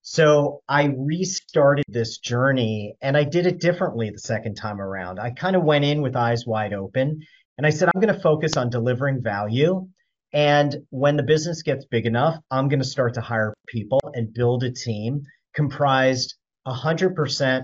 So 0.09 0.63
I 0.69 0.85
restarted 0.97 1.85
this 1.89 2.19
journey 2.19 2.95
and 3.03 3.17
I 3.17 3.25
did 3.25 3.45
it 3.45 3.59
differently 3.59 4.09
the 4.09 4.21
second 4.21 4.55
time 4.55 4.81
around. 4.81 5.19
I 5.19 5.31
kind 5.31 5.57
of 5.57 5.65
went 5.65 5.85
in 5.85 6.01
with 6.01 6.15
eyes 6.15 6.47
wide 6.47 6.73
open 6.73 7.23
and 7.59 7.67
I 7.67 7.71
said, 7.71 7.89
I'm 7.89 8.01
going 8.01 8.15
to 8.15 8.21
focus 8.21 8.57
on 8.57 8.71
delivering 8.71 9.21
value. 9.21 9.89
And 10.33 10.77
when 10.91 11.17
the 11.17 11.25
business 11.25 11.63
gets 11.63 11.87
big 11.87 12.07
enough, 12.07 12.37
I'm 12.53 12.69
going 12.69 12.79
to 12.79 12.87
start 12.87 13.15
to 13.15 13.21
hire 13.21 13.53
people 13.67 13.99
and 14.15 14.33
build 14.33 14.63
a 14.63 14.71
team 14.71 15.23
comprised 15.57 16.37
100% 16.69 17.63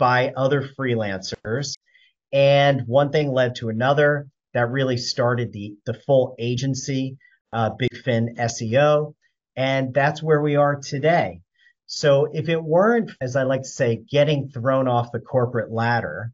by 0.00 0.32
other 0.36 0.68
freelancers. 0.76 1.74
And 2.32 2.88
one 2.88 3.12
thing 3.12 3.30
led 3.30 3.54
to 3.56 3.68
another 3.68 4.26
that 4.52 4.72
really 4.72 4.96
started 4.96 5.52
the, 5.52 5.76
the 5.86 5.94
full 5.94 6.34
agency, 6.40 7.18
uh, 7.52 7.70
Big 7.78 7.96
Fin 7.98 8.34
SEO. 8.36 9.14
And 9.54 9.94
that's 9.94 10.20
where 10.20 10.42
we 10.42 10.56
are 10.56 10.74
today. 10.74 11.40
So 11.90 12.28
if 12.32 12.50
it 12.50 12.62
weren't, 12.62 13.12
as 13.22 13.34
I 13.34 13.44
like 13.44 13.62
to 13.62 13.68
say, 13.68 13.96
getting 13.96 14.50
thrown 14.50 14.86
off 14.86 15.10
the 15.10 15.20
corporate 15.20 15.72
ladder, 15.72 16.32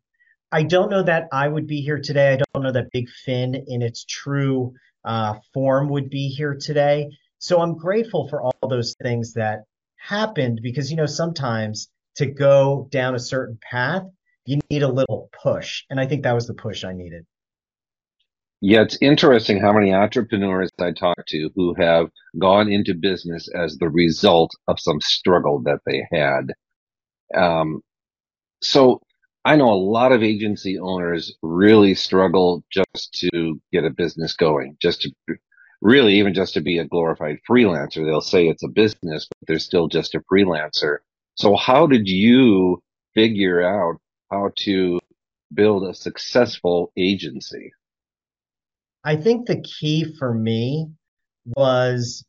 I 0.50 0.64
don't 0.64 0.90
know 0.90 1.04
that 1.04 1.28
I 1.32 1.46
would 1.46 1.68
be 1.68 1.80
here 1.80 2.00
today. 2.00 2.32
I 2.32 2.36
don't 2.36 2.64
know 2.64 2.72
that 2.72 2.90
Big 2.92 3.08
Fin 3.08 3.54
in 3.54 3.80
its 3.80 4.04
true 4.04 4.74
uh, 5.04 5.34
form 5.52 5.88
would 5.90 6.10
be 6.10 6.28
here 6.28 6.56
today. 6.60 7.10
So 7.38 7.60
I'm 7.60 7.78
grateful 7.78 8.26
for 8.28 8.42
all 8.42 8.68
those 8.68 8.96
things 9.00 9.34
that 9.34 9.60
happened 9.96 10.58
because, 10.60 10.90
you 10.90 10.96
know, 10.96 11.06
sometimes 11.06 11.88
to 12.16 12.26
go 12.26 12.88
down 12.90 13.14
a 13.14 13.20
certain 13.20 13.56
path, 13.62 14.02
you 14.46 14.58
need 14.70 14.82
a 14.82 14.88
little 14.88 15.30
push. 15.40 15.84
And 15.88 16.00
I 16.00 16.06
think 16.06 16.24
that 16.24 16.34
was 16.34 16.48
the 16.48 16.54
push 16.54 16.82
I 16.82 16.94
needed. 16.94 17.26
Yeah, 18.60 18.82
it's 18.82 18.98
interesting 19.00 19.60
how 19.60 19.72
many 19.72 19.92
entrepreneurs 19.92 20.70
I 20.80 20.92
talk 20.92 21.26
to 21.28 21.50
who 21.54 21.74
have 21.74 22.10
gone 22.38 22.68
into 22.72 22.94
business 22.94 23.48
as 23.54 23.76
the 23.76 23.88
result 23.90 24.52
of 24.68 24.80
some 24.80 25.00
struggle 25.00 25.60
that 25.62 25.80
they 25.86 26.06
had. 26.10 26.52
Um, 27.34 27.82
so 28.62 29.00
I 29.44 29.56
know 29.56 29.72
a 29.72 29.76
lot 29.76 30.12
of 30.12 30.22
agency 30.22 30.78
owners 30.78 31.34
really 31.42 31.94
struggle 31.94 32.64
just 32.72 33.12
to 33.32 33.60
get 33.72 33.84
a 33.84 33.90
business 33.90 34.34
going, 34.36 34.76
just 34.80 35.02
to 35.02 35.12
really 35.82 36.14
even 36.18 36.34
just 36.34 36.54
to 36.54 36.60
be 36.60 36.78
a 36.78 36.86
glorified 36.86 37.38
freelancer. 37.48 38.04
They'll 38.04 38.20
say 38.20 38.48
it's 38.48 38.64
a 38.64 38.68
business, 38.68 39.26
but 39.28 39.46
they're 39.48 39.58
still 39.58 39.88
just 39.88 40.14
a 40.14 40.20
freelancer. 40.32 40.98
So 41.36 41.56
how 41.56 41.86
did 41.86 42.08
you 42.08 42.82
figure 43.14 43.62
out 43.62 44.00
how 44.30 44.52
to 44.58 45.00
build 45.54 45.84
a 45.84 45.94
successful 45.94 46.92
agency? 46.96 47.72
I 49.04 49.16
think 49.16 49.46
the 49.46 49.60
key 49.60 50.04
for 50.18 50.32
me 50.32 50.88
was 51.44 52.24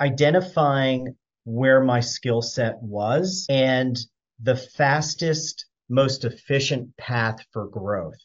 identifying 0.00 1.16
where 1.44 1.82
my 1.82 2.00
skill 2.00 2.40
set 2.40 2.80
was 2.80 3.46
and 3.48 3.96
the 4.40 4.56
fastest, 4.56 5.66
most 5.88 6.24
efficient 6.24 6.96
path 6.96 7.38
for 7.52 7.66
growth. 7.66 8.20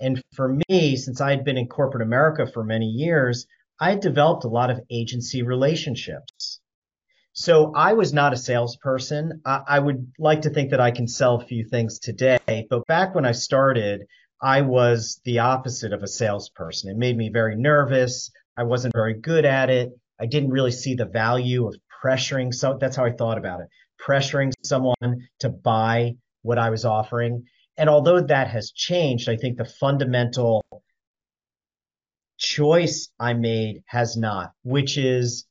And 0.00 0.20
for 0.34 0.58
me, 0.68 0.96
since 0.96 1.20
I 1.20 1.30
had 1.30 1.44
been 1.44 1.58
in 1.58 1.68
corporate 1.68 2.02
America 2.02 2.46
for 2.46 2.64
many 2.64 2.86
years, 2.86 3.46
I 3.78 3.90
had 3.90 4.00
developed 4.00 4.44
a 4.44 4.48
lot 4.48 4.70
of 4.70 4.80
agency 4.90 5.42
relationships. 5.42 6.60
So 7.32 7.72
I 7.74 7.92
was 7.92 8.12
not 8.12 8.32
a 8.32 8.36
salesperson. 8.36 9.40
I, 9.44 9.60
I 9.66 9.78
would 9.78 10.12
like 10.18 10.42
to 10.42 10.50
think 10.50 10.70
that 10.70 10.80
I 10.80 10.90
can 10.90 11.06
sell 11.06 11.36
a 11.36 11.46
few 11.46 11.64
things 11.64 11.98
today, 11.98 12.66
but 12.68 12.86
back 12.86 13.14
when 13.14 13.24
I 13.24 13.32
started, 13.32 14.02
I 14.42 14.62
was 14.62 15.20
the 15.24 15.38
opposite 15.38 15.92
of 15.92 16.02
a 16.02 16.08
salesperson. 16.08 16.90
It 16.90 16.96
made 16.96 17.16
me 17.16 17.30
very 17.32 17.56
nervous. 17.56 18.30
I 18.56 18.64
wasn't 18.64 18.94
very 18.94 19.14
good 19.14 19.44
at 19.44 19.70
it. 19.70 19.90
I 20.20 20.26
didn't 20.26 20.50
really 20.50 20.72
see 20.72 20.94
the 20.94 21.06
value 21.06 21.66
of 21.66 21.76
pressuring. 22.04 22.52
So 22.52 22.76
that's 22.80 22.96
how 22.96 23.04
I 23.04 23.12
thought 23.12 23.38
about 23.38 23.60
it 23.60 23.68
pressuring 24.06 24.52
someone 24.64 25.28
to 25.40 25.48
buy 25.48 26.16
what 26.42 26.58
I 26.58 26.70
was 26.70 26.84
offering. 26.84 27.44
And 27.76 27.88
although 27.88 28.20
that 28.20 28.48
has 28.48 28.72
changed, 28.72 29.28
I 29.28 29.36
think 29.36 29.56
the 29.56 29.64
fundamental 29.64 30.64
choice 32.38 33.08
I 33.18 33.34
made 33.34 33.82
has 33.86 34.16
not, 34.16 34.52
which 34.62 34.98
is 34.98 35.46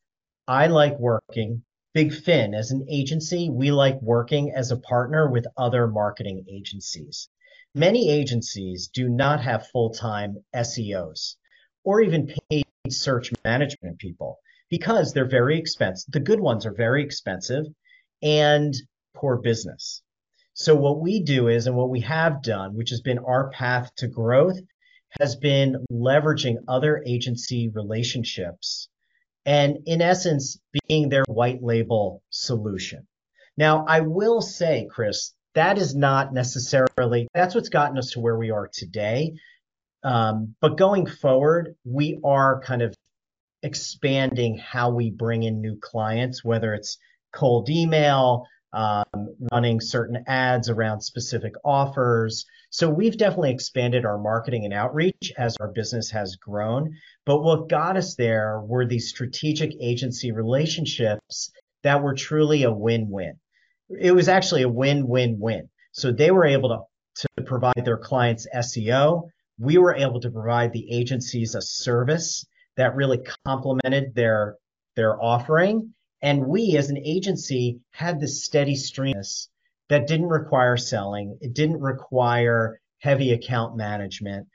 I 0.47 0.67
like 0.67 0.99
working. 0.99 1.63
Big 1.93 2.13
Fin, 2.13 2.53
as 2.53 2.71
an 2.71 2.85
agency, 2.89 3.49
we 3.49 3.71
like 3.71 4.01
working 4.01 4.53
as 4.55 4.71
a 4.71 4.77
partner 4.77 5.29
with 5.29 5.45
other 5.57 5.87
marketing 5.87 6.45
agencies. 6.49 7.27
Many 7.73 8.09
agencies 8.09 8.89
do 8.93 9.07
not 9.07 9.41
have 9.41 9.67
full-time 9.67 10.43
SEOs 10.53 11.35
or 11.83 12.01
even 12.01 12.33
paid 12.49 12.65
search 12.89 13.31
management 13.45 13.97
people 13.99 14.39
because 14.69 15.13
they're 15.13 15.25
very 15.25 15.57
expensive. 15.57 16.11
The 16.11 16.19
good 16.19 16.41
ones 16.41 16.65
are 16.65 16.73
very 16.73 17.03
expensive 17.03 17.65
and 18.21 18.73
poor 19.15 19.37
business. 19.37 20.01
So 20.53 20.75
what 20.75 20.99
we 20.99 21.23
do 21.23 21.47
is, 21.47 21.65
and 21.65 21.77
what 21.77 21.89
we 21.89 22.01
have 22.01 22.43
done, 22.43 22.75
which 22.75 22.89
has 22.89 23.01
been 23.01 23.19
our 23.19 23.49
path 23.51 23.89
to 23.97 24.07
growth, 24.07 24.59
has 25.19 25.37
been 25.37 25.85
leveraging 25.91 26.57
other 26.67 27.01
agency 27.05 27.69
relationships 27.69 28.89
and 29.45 29.77
in 29.85 30.01
essence 30.01 30.59
being 30.87 31.09
their 31.09 31.23
white 31.27 31.63
label 31.63 32.21
solution. 32.29 33.07
Now, 33.57 33.85
I 33.87 34.01
will 34.01 34.41
say, 34.41 34.87
Chris, 34.89 35.33
that 35.55 35.77
is 35.77 35.95
not 35.95 36.33
necessarily 36.33 37.27
that's 37.33 37.55
what's 37.55 37.69
gotten 37.69 37.97
us 37.97 38.11
to 38.11 38.19
where 38.19 38.37
we 38.37 38.51
are 38.51 38.69
today. 38.71 39.33
Um, 40.03 40.55
but 40.61 40.77
going 40.77 41.05
forward, 41.05 41.75
we 41.85 42.19
are 42.23 42.61
kind 42.61 42.81
of 42.81 42.95
expanding 43.63 44.57
how 44.57 44.89
we 44.91 45.11
bring 45.11 45.43
in 45.43 45.61
new 45.61 45.77
clients, 45.79 46.43
whether 46.43 46.73
it's 46.73 46.97
cold 47.33 47.69
email, 47.69 48.45
um, 48.73 49.05
running 49.51 49.81
certain 49.81 50.23
ads 50.27 50.69
around 50.69 51.01
specific 51.01 51.53
offers. 51.63 52.45
So 52.69 52.89
we've 52.89 53.17
definitely 53.17 53.51
expanded 53.51 54.05
our 54.05 54.17
marketing 54.17 54.65
and 54.65 54.73
outreach 54.73 55.33
as 55.37 55.57
our 55.57 55.67
business 55.67 56.09
has 56.11 56.37
grown. 56.37 56.95
But 57.25 57.43
what 57.43 57.69
got 57.69 57.97
us 57.97 58.15
there 58.15 58.61
were 58.61 58.85
these 58.85 59.09
strategic 59.09 59.73
agency 59.81 60.31
relationships 60.31 61.51
that 61.83 62.01
were 62.01 62.15
truly 62.15 62.63
a 62.63 62.71
win 62.71 63.09
win. 63.09 63.40
It 63.99 64.11
was 64.11 64.27
actually 64.27 64.63
a 64.63 64.69
win 64.69 65.07
win 65.07 65.39
win. 65.39 65.69
So 65.91 66.11
they 66.11 66.31
were 66.31 66.45
able 66.45 66.69
to, 66.69 67.27
to 67.37 67.43
provide 67.43 67.83
their 67.83 67.97
clients 67.97 68.47
SEO. 68.55 69.29
We 69.59 69.77
were 69.77 69.95
able 69.95 70.21
to 70.21 70.31
provide 70.31 70.73
the 70.73 70.91
agencies 70.91 71.55
a 71.55 71.61
service 71.61 72.45
that 72.77 72.95
really 72.95 73.19
complemented 73.45 74.15
their 74.15 74.55
their 74.95 75.21
offering 75.21 75.93
and 76.21 76.45
we 76.45 76.77
as 76.77 76.89
an 76.89 76.97
agency 76.97 77.79
had 77.91 78.19
this 78.19 78.45
steady 78.45 78.75
stream 78.75 79.15
that 79.89 80.07
didn't 80.07 80.27
require 80.27 80.77
selling. 80.77 81.37
It 81.41 81.53
didn't 81.53 81.81
require 81.81 82.79
heavy 82.99 83.33
account 83.33 83.75
management. 83.75 84.47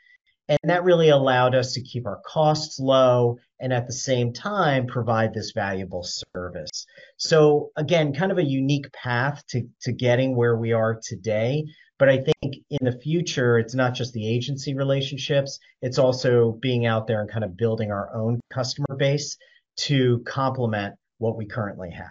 And 0.48 0.58
that 0.64 0.84
really 0.84 1.08
allowed 1.08 1.54
us 1.54 1.72
to 1.72 1.82
keep 1.82 2.06
our 2.06 2.20
costs 2.24 2.78
low 2.78 3.38
and 3.58 3.72
at 3.72 3.86
the 3.86 3.92
same 3.92 4.32
time 4.32 4.86
provide 4.86 5.34
this 5.34 5.52
valuable 5.52 6.04
service. 6.04 6.86
So 7.16 7.70
again, 7.76 8.14
kind 8.14 8.30
of 8.30 8.38
a 8.38 8.44
unique 8.44 8.92
path 8.92 9.42
to, 9.48 9.68
to 9.82 9.92
getting 9.92 10.36
where 10.36 10.56
we 10.56 10.72
are 10.72 11.00
today. 11.02 11.64
But 11.98 12.10
I 12.10 12.18
think 12.18 12.56
in 12.70 12.84
the 12.84 12.98
future, 13.00 13.58
it's 13.58 13.74
not 13.74 13.94
just 13.94 14.12
the 14.12 14.28
agency 14.28 14.74
relationships, 14.74 15.58
it's 15.80 15.98
also 15.98 16.52
being 16.60 16.86
out 16.86 17.06
there 17.06 17.20
and 17.20 17.30
kind 17.30 17.44
of 17.44 17.56
building 17.56 17.90
our 17.90 18.14
own 18.14 18.40
customer 18.52 18.96
base 18.96 19.36
to 19.78 20.22
complement 20.26 20.94
what 21.18 21.36
we 21.36 21.46
currently 21.46 21.90
have. 21.90 22.06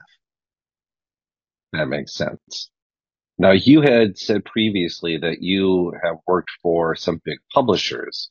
That 1.74 1.88
makes 1.88 2.16
sense. 2.16 2.70
Now, 3.38 3.52
you 3.52 3.82
had 3.82 4.18
said 4.18 4.46
previously 4.46 5.18
that 5.18 5.42
you 5.42 5.94
have 6.04 6.18
worked 6.26 6.52
for 6.62 6.96
some 6.96 7.22
big 7.26 7.40
publishers. 7.54 8.30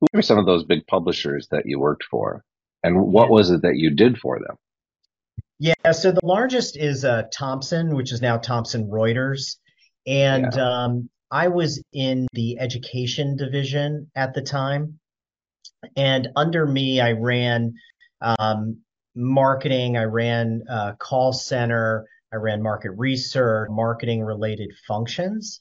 Who 0.00 0.06
were 0.12 0.22
some 0.22 0.38
of 0.38 0.46
those 0.46 0.64
big 0.64 0.86
publishers 0.86 1.48
that 1.50 1.66
you 1.66 1.78
worked 1.78 2.04
for? 2.04 2.44
And 2.82 3.00
what 3.00 3.30
was 3.30 3.50
it 3.50 3.62
that 3.62 3.76
you 3.76 3.90
did 3.90 4.18
for 4.18 4.38
them? 4.38 4.56
Yeah, 5.58 5.92
so 5.92 6.12
the 6.12 6.24
largest 6.24 6.76
is 6.76 7.04
uh, 7.04 7.24
Thomson, 7.34 7.94
which 7.94 8.12
is 8.12 8.20
now 8.20 8.36
Thomson 8.36 8.88
Reuters. 8.88 9.56
And 10.06 10.52
yeah. 10.54 10.84
um, 10.84 11.08
I 11.30 11.48
was 11.48 11.82
in 11.92 12.28
the 12.32 12.58
education 12.58 13.36
division 13.36 14.10
at 14.14 14.34
the 14.34 14.42
time. 14.42 14.98
And 15.96 16.28
under 16.36 16.66
me, 16.66 17.00
I 17.00 17.12
ran 17.12 17.74
um, 18.20 18.78
marketing. 19.14 19.96
I 19.96 20.04
ran 20.04 20.62
a 20.68 20.94
call 20.98 21.32
center. 21.32 22.06
I 22.32 22.36
ran 22.36 22.62
market 22.62 22.90
research, 22.96 23.68
marketing 23.70 24.22
related 24.22 24.70
functions. 24.86 25.60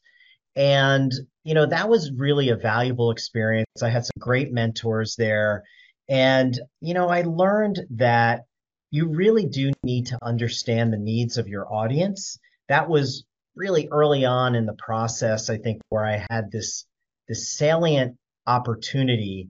And, 0.55 1.12
you 1.43 1.53
know, 1.53 1.65
that 1.65 1.89
was 1.89 2.12
really 2.15 2.50
a 2.50 2.55
valuable 2.55 3.12
experience. 3.12 3.84
I 3.84 3.89
had 3.89 4.05
some 4.05 4.19
great 4.19 4.51
mentors 4.51 5.15
there. 5.15 5.63
And, 6.07 6.57
you 6.81 6.93
know, 6.93 7.10
I 7.10 7.24
learned 7.24 7.81
that 7.91 8.45
you 8.91 9.07
really 9.10 9.45
do 9.45 9.72
need 9.84 10.07
to 10.07 10.19
understand 10.22 10.93
the 10.93 10.98
needs 10.98 11.38
of 11.38 11.48
your 11.48 11.72
audience. 11.72 12.38
That 12.69 12.88
was 12.88 13.25
really 13.55 13.88
early 13.91 14.25
on 14.25 14.55
in 14.55 14.65
the 14.65 14.77
process, 14.77 15.50
I 15.50 15.57
think, 15.57 15.81
where 15.89 16.05
I 16.05 16.25
had 16.29 16.51
this, 16.51 16.86
this 17.27 17.51
salient 17.51 18.17
opportunity 18.48 19.50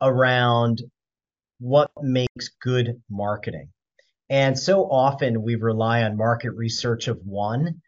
around 0.00 0.82
what 1.60 1.90
makes 2.02 2.50
good 2.60 3.00
marketing. 3.08 3.68
And 4.32 4.58
so 4.58 4.84
often 4.90 5.42
we 5.42 5.56
rely 5.56 6.04
on 6.04 6.16
market 6.16 6.52
research 6.52 7.06
of 7.06 7.20
one, 7.22 7.82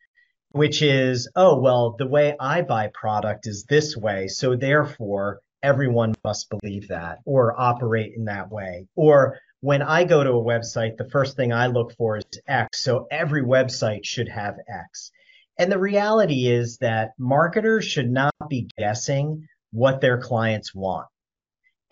which 0.50 0.82
is, 0.82 1.26
oh, 1.34 1.58
well, 1.58 1.96
the 1.98 2.06
way 2.06 2.36
I 2.38 2.60
buy 2.60 2.90
product 2.92 3.46
is 3.46 3.64
this 3.64 3.96
way. 3.96 4.28
So 4.28 4.54
therefore, 4.54 5.40
everyone 5.62 6.14
must 6.22 6.50
believe 6.50 6.88
that 6.88 7.20
or 7.24 7.58
operate 7.58 8.12
in 8.14 8.26
that 8.26 8.50
way. 8.50 8.88
Or 8.94 9.38
when 9.60 9.80
I 9.80 10.04
go 10.04 10.22
to 10.22 10.32
a 10.32 10.44
website, 10.44 10.98
the 10.98 11.08
first 11.08 11.34
thing 11.34 11.54
I 11.54 11.68
look 11.68 11.96
for 11.96 12.18
is 12.18 12.24
X. 12.46 12.84
So 12.84 13.06
every 13.10 13.42
website 13.42 14.04
should 14.04 14.28
have 14.28 14.56
X. 14.68 15.12
And 15.58 15.72
the 15.72 15.78
reality 15.78 16.46
is 16.46 16.76
that 16.82 17.12
marketers 17.18 17.86
should 17.86 18.10
not 18.10 18.34
be 18.50 18.68
guessing 18.76 19.48
what 19.72 20.02
their 20.02 20.18
clients 20.18 20.74
want. 20.74 21.06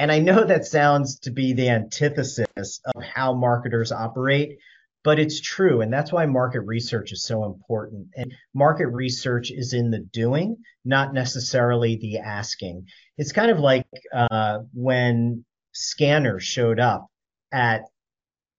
And 0.03 0.11
I 0.11 0.19
know 0.19 0.43
that 0.45 0.65
sounds 0.65 1.21
to 1.21 1.31
be 1.31 1.53
the 1.53 1.69
antithesis 1.69 2.81
of 2.93 3.05
how 3.05 3.35
marketers 3.35 3.93
operate, 3.93 4.59
but 5.05 5.21
it's 5.21 5.41
true. 5.41 5.81
And 5.81 5.93
that's 5.93 6.11
why 6.11 6.27
market 6.27 6.63
research 6.63 7.13
is 7.13 7.25
so 7.25 7.45
important. 7.45 8.09
And 8.17 8.35
market 8.53 8.89
research 8.89 9.53
is 9.53 9.75
in 9.75 9.93
the 9.93 10.01
doing, 10.01 10.57
not 10.85 11.15
necessarily 11.15 11.99
the 11.99 12.19
asking. 12.19 12.87
It's 13.17 13.31
kind 13.31 13.53
of 13.53 13.61
like 13.61 13.87
uh, 14.13 14.63
when 14.75 15.45
scanners 15.71 16.43
showed 16.43 16.81
up 16.81 17.07
at, 17.53 17.83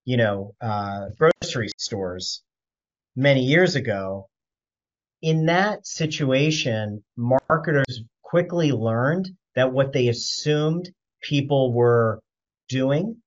you 0.06 0.16
know, 0.16 0.56
uh, 0.62 1.08
grocery 1.20 1.72
stores 1.78 2.42
many 3.18 3.44
years 3.44 3.76
ago. 3.76 4.30
In 5.22 5.48
that 5.48 5.86
situation, 5.86 7.04
marketers 7.18 8.02
quickly 8.22 8.72
learned 8.72 9.30
that 9.56 9.74
what 9.74 9.92
they 9.92 10.08
assumed 10.08 10.90
people 11.24 11.74
were 11.74 12.20
doing 12.70 13.18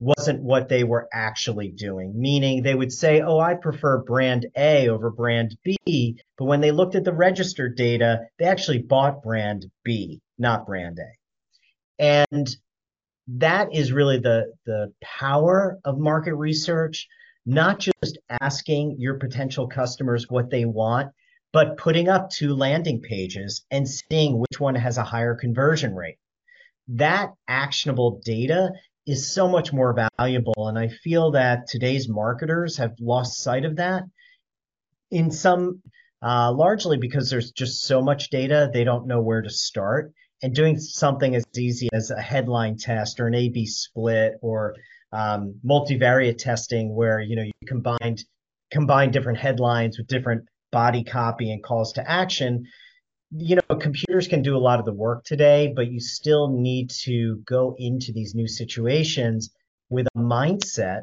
wasn't 0.00 0.42
what 0.42 0.68
they 0.68 0.84
were 0.84 1.08
actually 1.12 1.70
doing. 1.70 2.12
Meaning 2.20 2.62
they 2.62 2.74
would 2.74 2.92
say, 2.92 3.20
oh, 3.20 3.38
I 3.38 3.54
prefer 3.54 4.02
brand 4.02 4.46
A 4.56 4.88
over 4.88 5.10
brand 5.10 5.56
B. 5.64 6.18
But 6.36 6.44
when 6.44 6.60
they 6.60 6.72
looked 6.72 6.94
at 6.94 7.04
the 7.04 7.12
registered 7.12 7.76
data, 7.76 8.20
they 8.38 8.44
actually 8.46 8.82
bought 8.82 9.22
brand 9.22 9.66
B, 9.84 10.20
not 10.38 10.66
brand 10.66 10.98
A. 10.98 12.02
And 12.02 12.56
that 13.28 13.74
is 13.74 13.92
really 13.92 14.18
the, 14.18 14.52
the 14.66 14.92
power 15.00 15.78
of 15.84 15.98
market 15.98 16.34
research, 16.34 17.08
not 17.46 17.78
just 17.78 18.18
asking 18.28 18.96
your 18.98 19.14
potential 19.14 19.68
customers 19.68 20.26
what 20.28 20.50
they 20.50 20.64
want, 20.64 21.12
but 21.52 21.78
putting 21.78 22.08
up 22.08 22.30
two 22.30 22.54
landing 22.54 23.00
pages 23.00 23.64
and 23.70 23.88
seeing 23.88 24.38
which 24.38 24.60
one 24.60 24.74
has 24.74 24.98
a 24.98 25.04
higher 25.04 25.36
conversion 25.36 25.94
rate 25.94 26.18
that 26.88 27.30
actionable 27.48 28.20
data 28.24 28.70
is 29.06 29.32
so 29.32 29.48
much 29.48 29.72
more 29.72 29.94
valuable. 30.18 30.68
And 30.68 30.78
I 30.78 30.88
feel 30.88 31.32
that 31.32 31.66
today's 31.66 32.08
marketers 32.08 32.76
have 32.78 32.94
lost 33.00 33.42
sight 33.42 33.64
of 33.64 33.76
that 33.76 34.04
in 35.10 35.30
some, 35.30 35.82
uh, 36.22 36.52
largely 36.52 36.96
because 36.96 37.30
there's 37.30 37.52
just 37.52 37.82
so 37.82 38.02
much 38.02 38.30
data, 38.30 38.70
they 38.72 38.84
don't 38.84 39.06
know 39.06 39.20
where 39.20 39.42
to 39.42 39.50
start. 39.50 40.12
And 40.42 40.54
doing 40.54 40.78
something 40.78 41.34
as 41.34 41.44
easy 41.56 41.88
as 41.94 42.10
a 42.10 42.20
headline 42.20 42.76
test 42.76 43.18
or 43.18 43.28
an 43.28 43.34
A/B 43.34 43.64
split 43.64 44.34
or 44.42 44.74
um, 45.10 45.54
multivariate 45.64 46.36
testing, 46.36 46.94
where 46.94 47.18
you 47.20 47.34
know 47.34 47.44
you 47.44 47.52
combined 47.66 48.24
combine 48.70 49.10
different 49.10 49.38
headlines 49.38 49.96
with 49.96 50.06
different 50.06 50.46
body 50.70 51.02
copy 51.02 51.50
and 51.50 51.62
calls 51.62 51.92
to 51.94 52.10
action 52.10 52.66
you 53.36 53.56
know, 53.56 53.76
computers 53.76 54.28
can 54.28 54.42
do 54.42 54.56
a 54.56 54.58
lot 54.58 54.78
of 54.78 54.84
the 54.84 54.92
work 54.92 55.24
today, 55.24 55.72
but 55.74 55.90
you 55.90 55.98
still 55.98 56.48
need 56.48 56.90
to 56.90 57.42
go 57.46 57.74
into 57.78 58.12
these 58.12 58.34
new 58.34 58.46
situations 58.46 59.50
with 59.88 60.06
a 60.14 60.18
mindset 60.18 61.02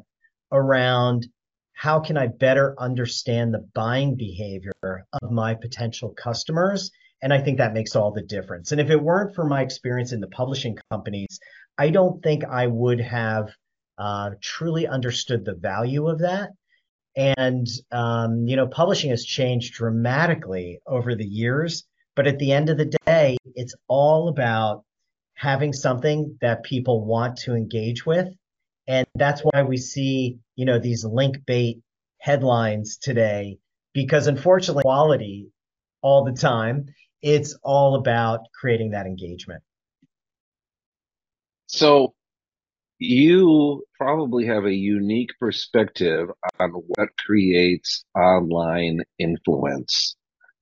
around 0.52 1.28
how 1.74 2.00
can 2.00 2.18
I 2.18 2.28
better 2.28 2.76
understand 2.80 3.54
the 3.54 3.68
buying 3.74 4.16
behavior 4.16 4.72
of 4.84 5.32
my 5.32 5.56
potential 5.56 6.14
customers? 6.18 6.92
And 7.22 7.34
I 7.34 7.42
think 7.42 7.58
that 7.58 7.74
makes 7.74 7.96
all 7.96 8.12
the 8.12 8.22
difference. 8.22 8.72
And 8.72 8.80
if 8.80 8.90
it 8.90 9.02
weren't 9.02 9.36
for 9.36 9.46
my 9.46 9.62
experience 9.62 10.14
in 10.14 10.22
the 10.22 10.28
publishing 10.28 10.78
companies, 10.90 11.40
I 11.78 11.90
don't 11.90 12.24
think 12.24 12.46
I 12.46 12.68
would 12.68 13.02
have 13.02 13.50
uh, 13.98 14.32
truly 14.42 14.88
understood 14.88 15.44
the 15.44 15.56
value 15.56 16.08
of 16.08 16.20
that. 16.20 16.52
And, 17.16 17.68
um, 17.92 18.48
you 18.48 18.56
know, 18.56 18.68
publishing 18.68 19.10
has 19.10 19.26
changed 19.26 19.74
dramatically 19.74 20.80
over 20.88 21.14
the 21.14 21.26
years. 21.26 21.84
But 22.16 22.28
at 22.28 22.40
the 22.40 22.52
end 22.52 22.70
of 22.70 22.78
the 22.78 22.94
day, 23.06 23.38
it's 23.56 23.76
all 23.88 24.28
about 24.28 24.84
having 25.36 25.74
something 25.74 26.38
that 26.42 26.64
people 26.64 27.06
want 27.06 27.38
to 27.38 27.56
engage 27.56 28.06
with. 28.06 28.28
And 28.88 29.08
that's 29.16 29.42
why 29.42 29.64
we 29.64 29.78
see, 29.78 30.40
you 30.56 30.66
know, 30.66 30.80
these 30.80 31.06
link 31.06 31.46
bait 31.46 31.82
headlines 32.20 32.98
today, 32.98 33.58
because 33.94 34.28
unfortunately, 34.28 34.84
quality 34.84 35.48
all 36.02 36.26
the 36.26 36.34
time, 36.34 36.88
it's 37.22 37.58
all 37.64 37.96
about 37.96 38.42
creating 38.60 38.92
that 38.92 39.06
engagement. 39.06 39.64
So 41.68 42.14
you 43.00 43.86
probably 43.98 44.46
have 44.46 44.66
a 44.66 44.74
unique 44.74 45.32
perspective 45.40 46.28
on 46.60 46.70
what 46.72 47.10
creates 47.18 48.04
online 48.16 49.02
influence. 49.18 50.16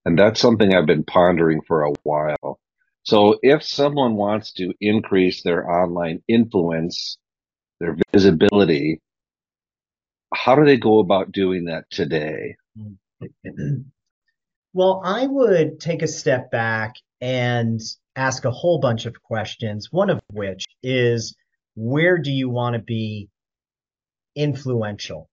And 0.10 0.18
that's 0.18 0.42
something 0.42 0.74
I've 0.74 0.88
been 0.88 1.04
pondering 1.04 1.62
for 1.68 1.84
a 1.84 1.94
while. 2.02 2.60
So 3.04 3.38
if 3.44 3.62
someone 3.62 4.16
wants 4.16 4.52
to 4.54 4.74
increase 4.82 5.44
their 5.44 5.70
online 5.70 6.24
influence, 6.28 7.20
their 7.80 7.96
visibility, 8.12 9.02
how 10.34 10.56
do 10.56 10.66
they 10.66 10.78
go 10.78 10.98
about 10.98 11.32
doing 11.32 11.66
that 11.66 11.84
today? 11.92 12.56
well, 14.74 15.00
I 15.06 15.28
would 15.28 15.80
take 15.80 16.02
a 16.02 16.08
step 16.08 16.50
back 16.50 16.96
and 17.22 17.80
ask 18.16 18.46
a 18.46 18.52
whole 18.52 18.80
bunch 18.80 19.06
of 19.06 19.22
questions, 19.22 19.90
one 19.92 20.10
of 20.10 20.20
which 20.32 20.66
is 20.82 21.36
where 21.76 22.18
do 22.18 22.32
you 22.32 22.50
want 22.50 22.74
to 22.74 22.82
be 22.82 23.30
influential? 24.36 25.30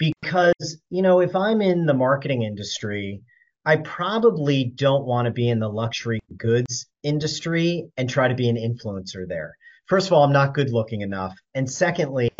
Because, 0.00 0.82
you 0.90 1.02
know, 1.02 1.20
if 1.20 1.36
I'm 1.36 1.62
in 1.62 1.86
the 1.86 1.94
marketing 1.94 2.42
industry, 2.42 3.22
I 3.66 3.76
probably 3.76 4.64
don't 4.64 5.06
want 5.06 5.26
to 5.26 5.32
be 5.32 5.48
in 5.48 5.58
the 5.58 5.68
luxury 5.68 6.20
goods 6.36 6.86
industry 7.02 7.88
and 7.96 8.08
try 8.08 8.28
to 8.28 8.34
be 8.34 8.48
an 8.48 8.56
influencer 8.56 9.26
there. 9.26 9.56
First 9.86 10.06
of 10.06 10.12
all, 10.12 10.24
I'm 10.24 10.32
not 10.32 10.54
good 10.54 10.70
looking 10.70 11.00
enough. 11.00 11.34
And 11.54 11.70
secondly, 11.70 12.30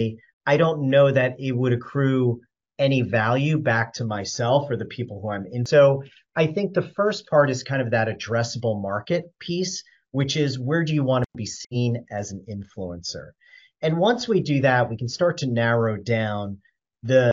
I 0.46 0.56
don't 0.56 0.90
know 0.90 1.10
that 1.10 1.36
it 1.38 1.52
would 1.52 1.72
accrue 1.72 2.40
any 2.78 3.02
value 3.02 3.58
back 3.58 3.94
to 3.94 4.04
myself 4.04 4.70
or 4.70 4.76
the 4.76 4.84
people 4.84 5.20
who 5.20 5.30
I'm 5.30 5.46
in. 5.50 5.64
So 5.64 6.02
I 6.36 6.46
think 6.48 6.74
the 6.74 6.82
first 6.82 7.26
part 7.28 7.48
is 7.48 7.62
kind 7.62 7.80
of 7.80 7.92
that 7.92 8.08
addressable 8.08 8.82
market 8.82 9.24
piece, 9.38 9.82
which 10.10 10.36
is 10.36 10.58
where 10.58 10.84
do 10.84 10.92
you 10.92 11.04
want 11.04 11.22
to 11.22 11.36
be 11.36 11.46
seen 11.46 12.04
as 12.10 12.32
an 12.32 12.44
influencer? 12.50 13.30
And 13.80 13.98
once 13.98 14.28
we 14.28 14.40
do 14.40 14.60
that, 14.62 14.90
we 14.90 14.96
can 14.96 15.08
start 15.08 15.38
to 15.38 15.46
narrow 15.46 15.96
down 15.96 16.58
the 17.02 17.32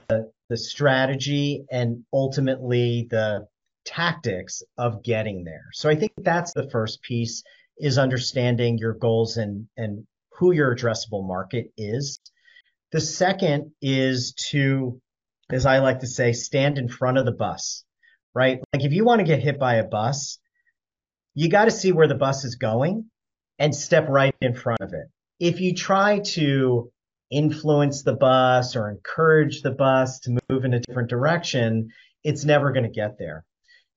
the 0.49 0.57
strategy 0.57 1.63
and 1.71 2.03
ultimately 2.11 3.07
the 3.09 3.47
tactics 3.85 4.63
of 4.77 5.03
getting 5.03 5.43
there. 5.43 5.65
So 5.73 5.89
I 5.89 5.95
think 5.95 6.13
that's 6.17 6.53
the 6.53 6.69
first 6.69 7.01
piece 7.01 7.43
is 7.77 7.97
understanding 7.97 8.77
your 8.77 8.93
goals 8.93 9.37
and 9.37 9.67
and 9.77 10.05
who 10.33 10.51
your 10.51 10.75
addressable 10.75 11.27
market 11.27 11.71
is. 11.77 12.19
The 12.91 13.01
second 13.01 13.71
is 13.81 14.33
to 14.49 15.01
as 15.51 15.65
I 15.65 15.79
like 15.79 15.99
to 15.99 16.07
say 16.07 16.33
stand 16.33 16.77
in 16.77 16.87
front 16.87 17.17
of 17.17 17.25
the 17.25 17.31
bus, 17.31 17.83
right? 18.33 18.59
Like 18.73 18.85
if 18.85 18.93
you 18.93 19.03
want 19.03 19.19
to 19.19 19.25
get 19.25 19.39
hit 19.43 19.59
by 19.59 19.75
a 19.75 19.83
bus, 19.83 20.39
you 21.33 21.49
got 21.49 21.65
to 21.65 21.71
see 21.71 21.91
where 21.91 22.07
the 22.07 22.15
bus 22.15 22.45
is 22.45 22.55
going 22.55 23.09
and 23.59 23.75
step 23.75 24.07
right 24.09 24.35
in 24.41 24.55
front 24.55 24.81
of 24.81 24.93
it. 24.93 25.07
If 25.39 25.59
you 25.59 25.73
try 25.73 26.19
to 26.19 26.91
influence 27.29 28.03
the 28.03 28.13
bus 28.13 28.75
or 28.75 28.89
encourage 28.89 29.61
the 29.61 29.71
bus 29.71 30.19
to 30.21 30.37
move 30.49 30.65
in 30.65 30.73
a 30.73 30.79
different 30.79 31.09
direction, 31.09 31.89
it's 32.23 32.45
never 32.45 32.71
going 32.71 32.83
to 32.83 32.89
get 32.89 33.17
there. 33.17 33.45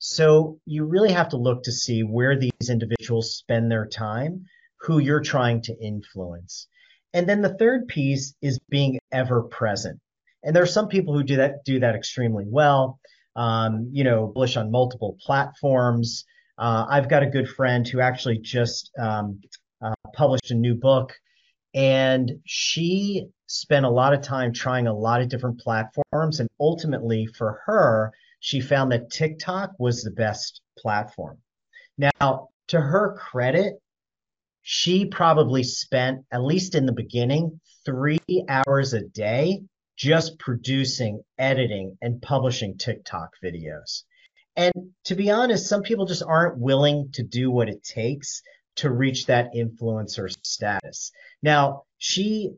So 0.06 0.60
you 0.66 0.84
really 0.84 1.12
have 1.12 1.30
to 1.30 1.38
look 1.38 1.62
to 1.62 1.72
see 1.72 2.02
where 2.02 2.38
these 2.38 2.68
individuals 2.68 3.36
spend 3.36 3.70
their 3.70 3.86
time, 3.86 4.44
who 4.80 4.98
you're 4.98 5.22
trying 5.22 5.62
to 5.62 5.74
influence. 5.80 6.68
And 7.14 7.26
then 7.26 7.40
the 7.40 7.56
third 7.56 7.88
piece 7.88 8.34
is 8.42 8.60
being 8.68 8.98
ever 9.12 9.44
present. 9.44 9.98
And 10.42 10.54
there 10.54 10.62
are 10.62 10.66
some 10.66 10.88
people 10.88 11.14
who 11.14 11.22
do 11.22 11.36
that 11.36 11.64
do 11.64 11.80
that 11.80 11.94
extremely 11.94 12.44
well. 12.46 13.00
Um, 13.34 13.88
you 13.92 14.04
know, 14.04 14.26
bullish 14.26 14.58
on 14.58 14.70
multiple 14.70 15.16
platforms. 15.22 16.26
Uh, 16.58 16.84
I've 16.86 17.08
got 17.08 17.22
a 17.22 17.30
good 17.30 17.48
friend 17.48 17.88
who 17.88 18.00
actually 18.00 18.40
just 18.40 18.90
um, 18.98 19.40
uh, 19.80 19.94
published 20.12 20.50
a 20.50 20.54
new 20.54 20.74
book, 20.74 21.14
and 21.72 22.30
she 22.44 23.28
spent 23.46 23.86
a 23.86 23.90
lot 23.90 24.12
of 24.12 24.20
time 24.20 24.52
trying 24.52 24.86
a 24.86 24.92
lot 24.92 25.22
of 25.22 25.30
different 25.30 25.60
platforms. 25.60 26.40
And 26.40 26.50
ultimately, 26.60 27.24
for 27.24 27.62
her, 27.64 28.12
she 28.44 28.60
found 28.60 28.92
that 28.92 29.10
TikTok 29.10 29.70
was 29.78 30.02
the 30.02 30.10
best 30.10 30.60
platform. 30.76 31.38
Now, 31.96 32.48
to 32.68 32.78
her 32.78 33.16
credit, 33.16 33.76
she 34.60 35.06
probably 35.06 35.62
spent, 35.62 36.26
at 36.30 36.44
least 36.44 36.74
in 36.74 36.84
the 36.84 36.92
beginning, 36.92 37.58
three 37.86 38.20
hours 38.46 38.92
a 38.92 39.00
day 39.00 39.62
just 39.96 40.38
producing, 40.38 41.22
editing, 41.38 41.96
and 42.02 42.20
publishing 42.20 42.76
TikTok 42.76 43.30
videos. 43.42 44.02
And 44.56 44.90
to 45.04 45.14
be 45.14 45.30
honest, 45.30 45.66
some 45.66 45.80
people 45.80 46.04
just 46.04 46.22
aren't 46.22 46.58
willing 46.58 47.12
to 47.14 47.22
do 47.22 47.50
what 47.50 47.70
it 47.70 47.82
takes 47.82 48.42
to 48.76 48.90
reach 48.90 49.24
that 49.24 49.54
influencer 49.56 50.28
status. 50.44 51.12
Now, 51.42 51.84
she 51.96 52.50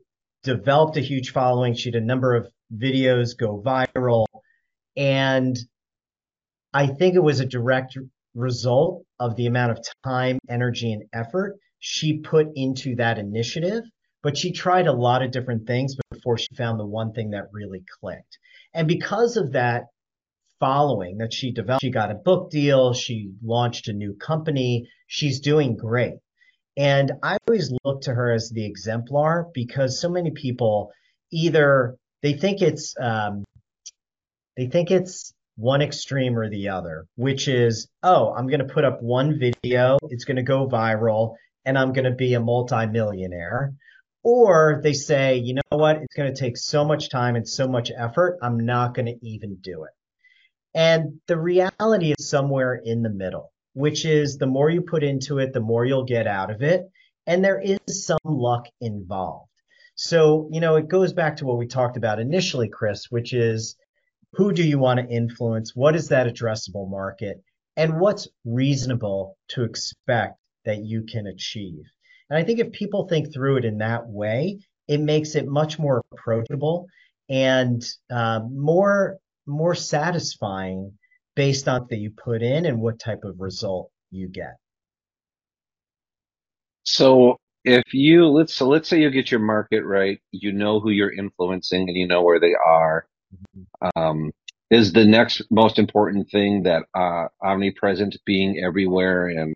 developed 0.43 0.97
a 0.97 1.01
huge 1.01 1.31
following. 1.31 1.75
She 1.75 1.87
had 1.87 2.01
a 2.01 2.05
number 2.05 2.35
of 2.35 2.51
videos 2.75 3.37
go 3.37 3.61
viral. 3.65 4.25
And 4.97 5.57
I 6.77 6.85
think 6.85 7.15
it 7.15 7.23
was 7.23 7.39
a 7.39 7.45
direct 7.45 7.97
result 8.35 9.03
of 9.19 9.35
the 9.35 9.47
amount 9.47 9.71
of 9.71 9.79
time, 10.03 10.37
energy, 10.47 10.93
and 10.93 11.05
effort 11.11 11.57
she 11.79 12.19
put 12.19 12.49
into 12.53 12.95
that 12.97 13.17
initiative. 13.17 13.81
But 14.21 14.37
she 14.37 14.51
tried 14.51 14.85
a 14.85 14.93
lot 14.93 15.23
of 15.23 15.31
different 15.31 15.65
things 15.65 15.95
before 16.11 16.37
she 16.37 16.53
found 16.55 16.79
the 16.79 16.85
one 16.85 17.13
thing 17.13 17.31
that 17.31 17.45
really 17.51 17.83
clicked. 17.99 18.37
And 18.75 18.87
because 18.87 19.37
of 19.37 19.53
that 19.53 19.85
following 20.59 21.17
that 21.17 21.33
she 21.33 21.51
developed, 21.51 21.81
she 21.81 21.89
got 21.89 22.11
a 22.11 22.21
book 22.29 22.51
deal, 22.51 22.93
she 22.93 23.31
launched 23.43 23.87
a 23.87 23.93
new 23.93 24.13
company, 24.13 24.87
she's 25.07 25.39
doing 25.39 25.77
great. 25.77 26.19
And 26.77 27.11
I 27.23 27.37
always 27.47 27.73
look 27.83 28.01
to 28.03 28.13
her 28.13 28.31
as 28.31 28.51
the 28.51 28.65
exemplar 28.65 29.47
because 29.51 29.99
so 29.99 30.09
many 30.09 30.29
people 30.29 30.91
either 31.31 31.97
they 32.21 32.33
think 32.33 32.61
it's 32.61 32.93
um, 33.01 33.43
they 34.55 34.67
think 34.67 34.91
it's 34.91 35.33
one 35.57 35.81
extreme 35.81 36.37
or 36.37 36.49
the 36.49 36.69
other, 36.69 37.07
which 37.15 37.47
is, 37.47 37.89
oh, 38.03 38.33
I'm 38.33 38.47
going 38.47 38.65
to 38.65 38.73
put 38.73 38.85
up 38.85 39.01
one 39.01 39.39
video, 39.39 39.97
it's 40.09 40.23
going 40.23 40.37
to 40.37 40.43
go 40.43 40.67
viral, 40.67 41.35
and 41.65 41.77
I'm 41.77 41.93
going 41.93 42.05
to 42.05 42.11
be 42.11 42.35
a 42.35 42.39
multimillionaire. 42.39 43.73
Or 44.23 44.79
they 44.83 44.93
say, 44.93 45.37
you 45.37 45.55
know 45.55 45.61
what, 45.77 45.97
it's 45.97 46.15
going 46.15 46.33
to 46.33 46.39
take 46.39 46.57
so 46.57 46.85
much 46.85 47.09
time 47.09 47.35
and 47.35 47.47
so 47.47 47.67
much 47.67 47.91
effort, 47.95 48.37
I'm 48.41 48.59
not 48.59 48.93
going 48.93 49.07
to 49.07 49.25
even 49.25 49.57
do 49.61 49.83
it. 49.83 49.91
And 50.75 51.19
the 51.27 51.39
reality 51.39 52.13
is 52.17 52.29
somewhere 52.29 52.75
in 52.75 53.01
the 53.01 53.09
middle, 53.09 53.51
which 53.73 54.05
is 54.05 54.37
the 54.37 54.45
more 54.45 54.69
you 54.69 54.81
put 54.81 55.03
into 55.03 55.39
it, 55.39 55.53
the 55.53 55.59
more 55.59 55.85
you'll 55.85 56.05
get 56.05 56.27
out 56.27 56.51
of 56.51 56.61
it. 56.61 56.83
And 57.25 57.43
there 57.43 57.59
is 57.59 58.05
some 58.05 58.19
luck 58.23 58.67
involved. 58.79 59.49
So, 59.95 60.49
you 60.51 60.61
know, 60.61 60.75
it 60.75 60.87
goes 60.87 61.13
back 61.13 61.37
to 61.37 61.45
what 61.45 61.57
we 61.57 61.65
talked 61.65 61.97
about 61.97 62.19
initially, 62.19 62.69
Chris, 62.69 63.07
which 63.09 63.33
is 63.33 63.75
who 64.33 64.51
do 64.51 64.63
you 64.63 64.79
want 64.79 64.99
to 64.99 65.07
influence? 65.07 65.75
What 65.75 65.95
is 65.95 66.09
that 66.09 66.27
addressable 66.27 66.89
market? 66.89 67.41
And 67.75 67.99
what's 67.99 68.27
reasonable 68.45 69.37
to 69.49 69.63
expect 69.63 70.37
that 70.65 70.83
you 70.83 71.03
can 71.03 71.27
achieve? 71.27 71.83
And 72.29 72.37
I 72.37 72.43
think 72.43 72.59
if 72.59 72.71
people 72.71 73.07
think 73.07 73.33
through 73.33 73.57
it 73.57 73.65
in 73.65 73.77
that 73.77 74.07
way, 74.07 74.59
it 74.87 74.99
makes 74.99 75.35
it 75.35 75.47
much 75.47 75.79
more 75.79 76.03
approachable 76.11 76.87
and 77.29 77.85
uh, 78.09 78.41
more 78.49 79.17
more 79.45 79.75
satisfying 79.75 80.93
based 81.35 81.67
on 81.67 81.87
that 81.89 81.97
you 81.97 82.11
put 82.11 82.41
in 82.41 82.65
and 82.65 82.81
what 82.81 82.99
type 82.99 83.23
of 83.23 83.39
result 83.39 83.91
you 84.11 84.27
get. 84.27 84.55
So 86.83 87.37
if 87.63 87.93
you 87.93 88.27
let's 88.27 88.53
so 88.53 88.67
let's 88.67 88.87
say 88.89 89.01
you 89.01 89.09
get 89.09 89.31
your 89.31 89.39
market 89.39 89.83
right, 89.83 90.19
you 90.31 90.51
know 90.51 90.79
who 90.79 90.89
you're 90.89 91.13
influencing 91.13 91.87
and 91.87 91.97
you 91.97 92.07
know 92.07 92.23
where 92.23 92.39
they 92.39 92.55
are. 92.55 93.05
Um, 93.95 94.31
is 94.69 94.93
the 94.93 95.05
next 95.05 95.43
most 95.49 95.79
important 95.79 96.29
thing 96.29 96.63
that 96.63 96.83
uh, 96.93 97.27
omnipresent 97.41 98.17
being 98.25 98.61
everywhere 98.63 99.27
and 99.27 99.55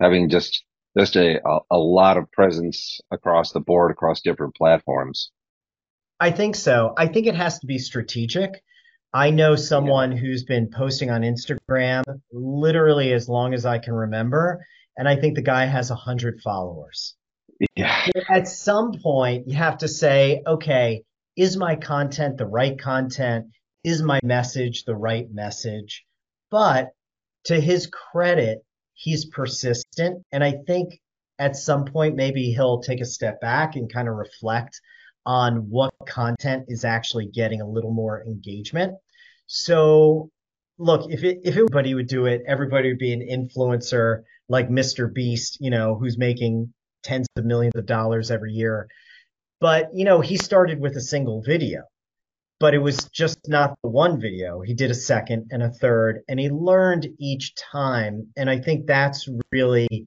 having 0.00 0.30
just 0.30 0.64
just 0.96 1.16
a, 1.16 1.40
a, 1.70 1.76
lot 1.76 2.16
of 2.16 2.30
presence 2.32 3.00
across 3.10 3.52
the 3.52 3.60
board 3.60 3.90
across 3.90 4.22
different 4.22 4.54
platforms. 4.54 5.30
I 6.18 6.30
think 6.30 6.56
so. 6.56 6.94
I 6.96 7.06
think 7.08 7.26
it 7.26 7.34
has 7.34 7.58
to 7.58 7.66
be 7.66 7.78
strategic. 7.78 8.62
I 9.12 9.30
know 9.30 9.56
someone 9.56 10.12
yeah. 10.12 10.18
who's 10.18 10.44
been 10.44 10.70
posting 10.70 11.10
on 11.10 11.20
Instagram 11.20 12.02
literally 12.32 13.12
as 13.12 13.28
long 13.28 13.52
as 13.52 13.66
I 13.66 13.78
can 13.78 13.92
remember, 13.92 14.64
and 14.96 15.06
I 15.06 15.16
think 15.16 15.34
the 15.34 15.42
guy 15.42 15.66
has 15.66 15.90
a 15.90 15.94
hundred 15.94 16.40
followers. 16.42 17.14
Yeah. 17.74 18.06
At 18.30 18.48
some 18.48 18.92
point, 19.02 19.48
you 19.48 19.56
have 19.56 19.78
to 19.78 19.88
say, 19.88 20.42
okay, 20.46 21.02
is 21.36 21.56
my 21.56 21.76
content 21.76 22.38
the 22.38 22.46
right 22.46 22.78
content? 22.78 23.46
Is 23.84 24.02
my 24.02 24.20
message 24.22 24.84
the 24.84 24.96
right 24.96 25.26
message? 25.32 26.04
But 26.50 26.90
to 27.44 27.60
his 27.60 27.86
credit, 27.86 28.64
he's 28.94 29.26
persistent. 29.26 30.24
And 30.32 30.42
I 30.42 30.54
think 30.66 31.00
at 31.38 31.56
some 31.56 31.84
point, 31.84 32.16
maybe 32.16 32.52
he'll 32.52 32.80
take 32.80 33.00
a 33.00 33.04
step 33.04 33.40
back 33.40 33.76
and 33.76 33.92
kind 33.92 34.08
of 34.08 34.14
reflect 34.14 34.80
on 35.26 35.68
what 35.68 35.92
content 36.06 36.64
is 36.68 36.84
actually 36.84 37.26
getting 37.26 37.60
a 37.60 37.68
little 37.68 37.92
more 37.92 38.24
engagement. 38.24 38.94
So, 39.46 40.30
look, 40.78 41.10
if 41.10 41.24
it, 41.24 41.40
if 41.44 41.56
everybody 41.56 41.94
would 41.94 42.08
do 42.08 42.26
it, 42.26 42.42
everybody 42.46 42.88
would 42.88 42.98
be 42.98 43.12
an 43.12 43.20
influencer 43.20 44.22
like 44.48 44.68
Mr. 44.68 45.12
Beast, 45.12 45.58
you 45.60 45.70
know, 45.70 45.96
who's 45.96 46.16
making 46.16 46.72
tens 47.02 47.26
of 47.36 47.44
millions 47.44 47.74
of 47.76 47.86
dollars 47.86 48.30
every 48.30 48.52
year. 48.52 48.88
But, 49.60 49.90
you 49.94 50.04
know, 50.04 50.20
he 50.20 50.36
started 50.36 50.80
with 50.80 50.96
a 50.96 51.00
single 51.00 51.42
video, 51.42 51.82
but 52.60 52.74
it 52.74 52.78
was 52.78 53.08
just 53.12 53.38
not 53.48 53.76
the 53.82 53.88
one 53.88 54.20
video. 54.20 54.60
He 54.60 54.74
did 54.74 54.90
a 54.90 54.94
second 54.94 55.48
and 55.50 55.62
a 55.62 55.70
third, 55.70 56.20
and 56.28 56.38
he 56.38 56.50
learned 56.50 57.08
each 57.18 57.54
time. 57.54 58.28
And 58.36 58.50
I 58.50 58.58
think 58.60 58.86
that's 58.86 59.28
really, 59.52 60.06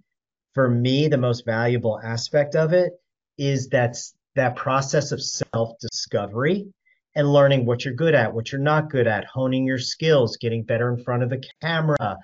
for 0.54 0.70
me, 0.70 1.08
the 1.08 1.18
most 1.18 1.46
valuable 1.46 2.00
aspect 2.04 2.56
of 2.56 2.74
it 2.74 2.94
is 3.38 3.68
that's 3.70 4.14
that 4.36 4.56
process 4.56 5.12
of 5.12 5.22
self 5.22 5.72
discovery. 5.80 6.68
and 7.16 7.34
learning 7.34 7.66
what 7.66 7.84
you're 7.84 7.94
good 7.94 8.14
at, 8.16 8.34
what 8.34 8.52
you're 8.52 8.62
not 8.62 8.90
good 8.90 9.08
at, 9.08 9.26
honing 9.26 9.66
your 9.66 9.80
skills, 9.80 10.38
getting 10.38 10.64
better 10.64 10.94
in 10.94 11.04
front 11.04 11.24
of 11.24 11.30
the 11.30 11.44
camera, 11.62 12.18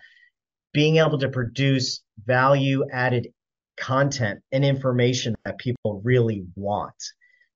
being 0.73 0.97
able 0.97 1.17
to 1.17 1.27
produce 1.29 2.01
value 2.25 2.85
added 2.91 3.27
content 3.77 4.41
and 4.51 4.63
information 4.63 5.35
that 5.45 5.57
people 5.57 6.01
really 6.03 6.45
want. 6.55 6.95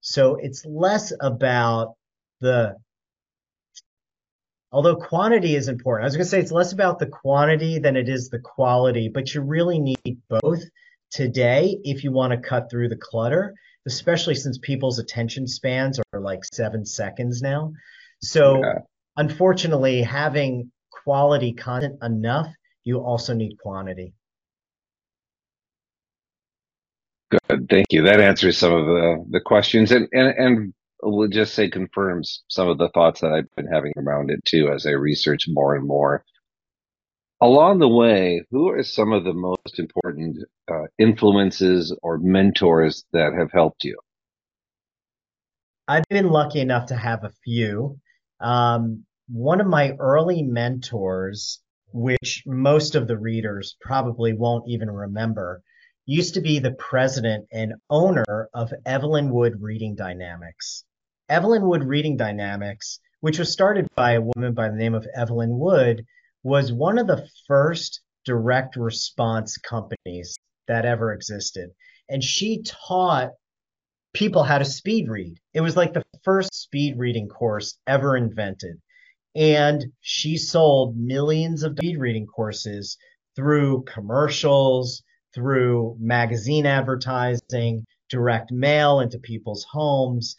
So 0.01 0.35
it's 0.35 0.65
less 0.65 1.11
about 1.19 1.95
the 2.41 2.75
although 4.71 4.95
quantity 4.95 5.55
is 5.55 5.67
important. 5.67 6.03
I 6.03 6.07
was 6.07 6.15
going 6.15 6.25
to 6.25 6.29
say 6.29 6.39
it's 6.39 6.51
less 6.51 6.73
about 6.73 6.99
the 6.99 7.07
quantity 7.07 7.79
than 7.79 7.95
it 7.95 8.07
is 8.07 8.29
the 8.29 8.39
quality, 8.39 9.09
but 9.09 9.33
you 9.33 9.41
really 9.41 9.79
need 9.79 10.21
both 10.29 10.61
today 11.11 11.79
if 11.83 12.03
you 12.03 12.11
want 12.11 12.33
to 12.33 12.49
cut 12.49 12.69
through 12.69 12.89
the 12.89 12.97
clutter, 12.97 13.53
especially 13.87 14.35
since 14.35 14.57
people's 14.59 14.99
attention 14.99 15.47
spans 15.47 15.99
are 16.13 16.21
like 16.21 16.41
seven 16.53 16.85
seconds 16.85 17.41
now. 17.41 17.73
So, 18.21 18.59
yeah. 18.63 18.79
unfortunately, 19.17 20.01
having 20.01 20.71
quality 21.03 21.53
content 21.53 21.97
enough, 22.03 22.47
you 22.83 22.99
also 22.99 23.33
need 23.33 23.57
quantity. 23.59 24.13
Good, 27.29 27.67
thank 27.69 27.87
you. 27.91 28.03
That 28.03 28.19
answers 28.19 28.57
some 28.57 28.73
of 28.73 28.85
the, 28.85 29.25
the 29.29 29.39
questions, 29.39 29.91
and, 29.91 30.07
and 30.11 30.33
and 30.37 30.73
we'll 31.03 31.29
just 31.29 31.53
say 31.53 31.69
confirms 31.69 32.43
some 32.47 32.67
of 32.67 32.77
the 32.77 32.89
thoughts 32.89 33.21
that 33.21 33.31
I've 33.31 33.55
been 33.55 33.67
having 33.67 33.93
around 33.97 34.31
it 34.31 34.43
too 34.45 34.71
as 34.73 34.85
I 34.85 34.91
research 34.91 35.45
more 35.47 35.75
and 35.75 35.87
more. 35.87 36.23
Along 37.41 37.79
the 37.79 37.87
way, 37.87 38.43
who 38.51 38.69
are 38.69 38.83
some 38.83 39.13
of 39.13 39.23
the 39.23 39.33
most 39.33 39.79
important 39.79 40.37
uh, 40.69 40.87
influences 40.97 41.95
or 42.01 42.17
mentors 42.17 43.05
that 43.13 43.33
have 43.37 43.51
helped 43.51 43.85
you? 43.85 43.97
I've 45.87 46.07
been 46.09 46.29
lucky 46.29 46.59
enough 46.59 46.87
to 46.87 46.95
have 46.95 47.23
a 47.23 47.31
few. 47.43 47.99
Um, 48.41 49.05
one 49.29 49.61
of 49.61 49.67
my 49.67 49.95
early 49.99 50.43
mentors, 50.43 51.61
which 51.93 52.43
most 52.45 52.95
of 52.95 53.07
the 53.07 53.17
readers 53.17 53.77
probably 53.79 54.33
won't 54.33 54.65
even 54.67 54.91
remember, 54.91 55.63
used 56.09 56.33
to 56.33 56.41
be 56.41 56.57
the 56.57 56.71
president 56.71 57.45
and 57.51 57.75
owner 57.87 58.49
of 58.55 58.73
Evelyn 58.83 59.29
Wood 59.29 59.61
Reading 59.61 59.93
Dynamics. 59.93 60.83
Evelyn 61.29 61.67
Wood 61.67 61.83
Reading 61.83 62.17
Dynamics, 62.17 62.99
which 63.19 63.37
was 63.37 63.53
started 63.53 63.87
by 63.95 64.13
a 64.13 64.21
woman 64.21 64.55
by 64.55 64.69
the 64.69 64.75
name 64.75 64.95
of 64.95 65.05
Evelyn 65.15 65.59
Wood, 65.59 66.03
was 66.41 66.73
one 66.73 66.97
of 66.97 67.05
the 67.05 67.27
first 67.45 68.01
direct 68.25 68.75
response 68.75 69.59
companies 69.59 70.35
that 70.67 70.83
ever 70.83 71.13
existed. 71.13 71.69
And 72.09 72.23
she 72.23 72.63
taught 72.63 73.29
people 74.15 74.41
how 74.41 74.57
to 74.57 74.65
speed 74.65 75.09
read. 75.09 75.37
It 75.53 75.61
was 75.61 75.77
like 75.77 75.93
the 75.93 76.03
first 76.23 76.55
speed 76.55 76.97
reading 76.97 77.27
course 77.27 77.77
ever 77.85 78.17
invented. 78.17 78.81
And 79.35 79.85
she 80.01 80.37
sold 80.37 80.97
millions 80.97 81.61
of 81.61 81.77
speed 81.77 81.99
reading 81.99 82.25
courses 82.25 82.97
through 83.35 83.83
commercials, 83.83 85.03
through 85.33 85.95
magazine 85.99 86.65
advertising, 86.65 87.85
direct 88.09 88.51
mail 88.51 88.99
into 88.99 89.19
people's 89.19 89.65
homes. 89.69 90.35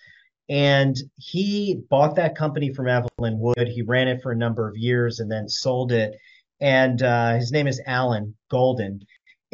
And 0.48 0.96
he 1.16 1.82
bought 1.88 2.16
that 2.16 2.36
company 2.36 2.74
from 2.74 2.88
Evelyn 2.88 3.38
Wood. 3.38 3.68
He 3.68 3.82
ran 3.82 4.08
it 4.08 4.20
for 4.22 4.32
a 4.32 4.36
number 4.36 4.68
of 4.68 4.76
years 4.76 5.20
and 5.20 5.30
then 5.30 5.48
sold 5.48 5.92
it. 5.92 6.16
And 6.60 7.02
uh, 7.02 7.34
his 7.34 7.52
name 7.52 7.68
is 7.68 7.80
Alan 7.86 8.34
Golden. 8.50 9.00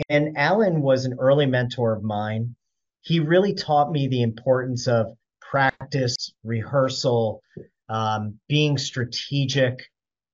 And 0.08 0.36
Alan 0.36 0.80
was 0.80 1.04
an 1.04 1.16
early 1.18 1.46
mentor 1.46 1.94
of 1.94 2.02
mine. 2.02 2.54
He 3.02 3.20
really 3.20 3.54
taught 3.54 3.92
me 3.92 4.08
the 4.08 4.22
importance 4.22 4.88
of 4.88 5.06
practice, 5.40 6.16
rehearsal, 6.42 7.42
um, 7.88 8.38
being 8.48 8.76
strategic, 8.78 9.78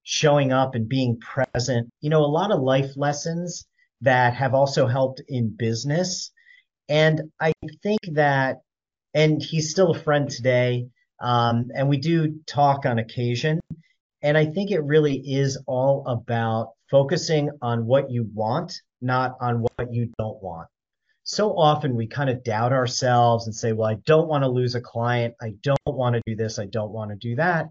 showing 0.04 0.52
up 0.52 0.74
and 0.74 0.88
being 0.88 1.18
present. 1.20 1.90
You 2.00 2.10
know, 2.10 2.24
a 2.24 2.26
lot 2.26 2.50
of 2.50 2.60
life 2.60 2.96
lessons 2.96 3.66
that 4.02 4.34
have 4.34 4.54
also 4.54 4.86
helped 4.86 5.22
in 5.28 5.56
business. 5.56 6.30
And 6.88 7.32
I 7.40 7.52
think 7.82 8.00
that 8.12 8.58
and 9.14 9.42
he's 9.42 9.70
still 9.70 9.90
a 9.90 9.98
friend 9.98 10.28
today. 10.28 10.88
Um, 11.20 11.70
and 11.74 11.88
we 11.88 11.98
do 11.98 12.40
talk 12.46 12.86
on 12.86 12.98
occasion. 12.98 13.60
And 14.22 14.38
I 14.38 14.46
think 14.46 14.70
it 14.70 14.82
really 14.84 15.16
is 15.16 15.58
all 15.66 16.06
about 16.06 16.70
focusing 16.90 17.50
on 17.60 17.86
what 17.86 18.10
you 18.10 18.28
want, 18.34 18.80
not 19.00 19.36
on 19.40 19.62
what 19.62 19.92
you 19.92 20.10
don't 20.18 20.42
want. 20.42 20.68
So 21.24 21.56
often 21.56 21.94
we 21.94 22.06
kind 22.06 22.30
of 22.30 22.42
doubt 22.42 22.72
ourselves 22.72 23.46
and 23.46 23.54
say, 23.54 23.72
well, 23.72 23.88
I 23.88 23.94
don't 24.06 24.28
want 24.28 24.42
to 24.44 24.48
lose 24.48 24.74
a 24.74 24.80
client. 24.80 25.34
I 25.40 25.54
don't 25.62 25.78
want 25.86 26.16
to 26.16 26.22
do 26.26 26.34
this. 26.34 26.58
I 26.58 26.66
don't 26.66 26.90
want 26.90 27.10
to 27.10 27.16
do 27.16 27.36
that. 27.36 27.68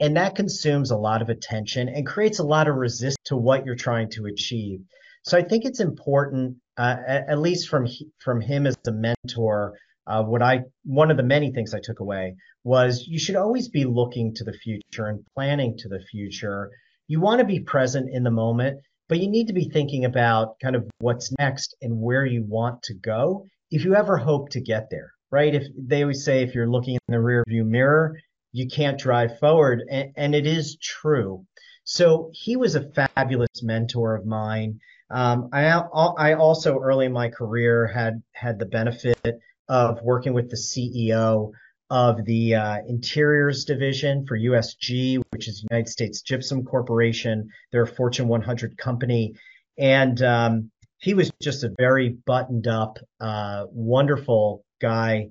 And 0.00 0.16
that 0.16 0.34
consumes 0.34 0.90
a 0.90 0.96
lot 0.96 1.22
of 1.22 1.28
attention 1.28 1.88
and 1.88 2.06
creates 2.06 2.40
a 2.40 2.44
lot 2.44 2.68
of 2.68 2.76
resistance 2.76 3.16
to 3.26 3.36
what 3.36 3.64
you're 3.64 3.74
trying 3.74 4.10
to 4.10 4.26
achieve. 4.26 4.80
So 5.24 5.38
I 5.38 5.42
think 5.42 5.64
it's 5.64 5.80
important, 5.80 6.56
uh, 6.76 6.96
at 7.06 7.38
least 7.38 7.68
from 7.68 7.86
from 8.22 8.40
him 8.40 8.66
as 8.66 8.76
a 8.86 8.92
mentor, 8.92 9.72
uh, 10.06 10.22
what 10.22 10.42
I 10.42 10.60
one 10.84 11.10
of 11.10 11.16
the 11.16 11.22
many 11.22 11.50
things 11.50 11.72
I 11.72 11.80
took 11.82 12.00
away 12.00 12.36
was 12.62 13.06
you 13.08 13.18
should 13.18 13.36
always 13.36 13.68
be 13.68 13.84
looking 13.84 14.34
to 14.34 14.44
the 14.44 14.52
future 14.52 15.06
and 15.06 15.24
planning 15.34 15.76
to 15.78 15.88
the 15.88 16.00
future. 16.10 16.70
You 17.08 17.20
want 17.20 17.38
to 17.38 17.46
be 17.46 17.60
present 17.60 18.10
in 18.12 18.22
the 18.22 18.30
moment, 18.30 18.80
but 19.08 19.20
you 19.20 19.28
need 19.30 19.46
to 19.46 19.54
be 19.54 19.68
thinking 19.68 20.04
about 20.04 20.56
kind 20.62 20.76
of 20.76 20.88
what's 20.98 21.32
next 21.38 21.74
and 21.80 22.00
where 22.00 22.26
you 22.26 22.44
want 22.46 22.82
to 22.84 22.94
go 22.94 23.46
if 23.70 23.84
you 23.84 23.94
ever 23.94 24.18
hope 24.18 24.50
to 24.50 24.60
get 24.60 24.88
there, 24.90 25.10
right? 25.30 25.54
If 25.54 25.66
they 25.78 26.02
always 26.02 26.24
say 26.24 26.42
if 26.42 26.54
you're 26.54 26.70
looking 26.70 26.94
in 27.08 27.12
the 27.12 27.18
rearview 27.18 27.64
mirror, 27.64 28.18
you 28.52 28.68
can't 28.68 28.98
drive 29.00 29.38
forward, 29.38 29.82
and, 29.90 30.12
and 30.16 30.34
it 30.34 30.46
is 30.46 30.76
true. 30.80 31.46
So 31.84 32.30
he 32.32 32.56
was 32.56 32.74
a 32.74 32.90
fabulous 32.92 33.62
mentor 33.62 34.14
of 34.14 34.26
mine. 34.26 34.78
Um, 35.14 35.48
I 35.52 35.66
I 35.68 36.34
also 36.34 36.80
early 36.80 37.06
in 37.06 37.12
my 37.12 37.28
career 37.28 37.86
had 37.86 38.20
had 38.32 38.58
the 38.58 38.66
benefit 38.66 39.38
of 39.68 40.02
working 40.02 40.34
with 40.34 40.50
the 40.50 40.56
CEO 40.56 41.52
of 41.88 42.24
the 42.24 42.56
uh, 42.56 42.78
Interiors 42.88 43.64
Division 43.64 44.26
for 44.26 44.36
USG, 44.36 45.22
which 45.30 45.46
is 45.46 45.64
United 45.70 45.88
States 45.88 46.20
Gypsum 46.20 46.64
Corporation. 46.64 47.48
They're 47.70 47.84
a 47.84 47.86
Fortune 47.86 48.26
100 48.26 48.76
company. 48.76 49.34
And 49.78 50.20
um, 50.20 50.72
he 50.98 51.14
was 51.14 51.30
just 51.40 51.62
a 51.62 51.72
very 51.78 52.08
buttoned 52.08 52.66
up, 52.66 52.98
uh, 53.20 53.66
wonderful 53.70 54.64
guy 54.80 55.30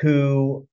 who 0.00 0.66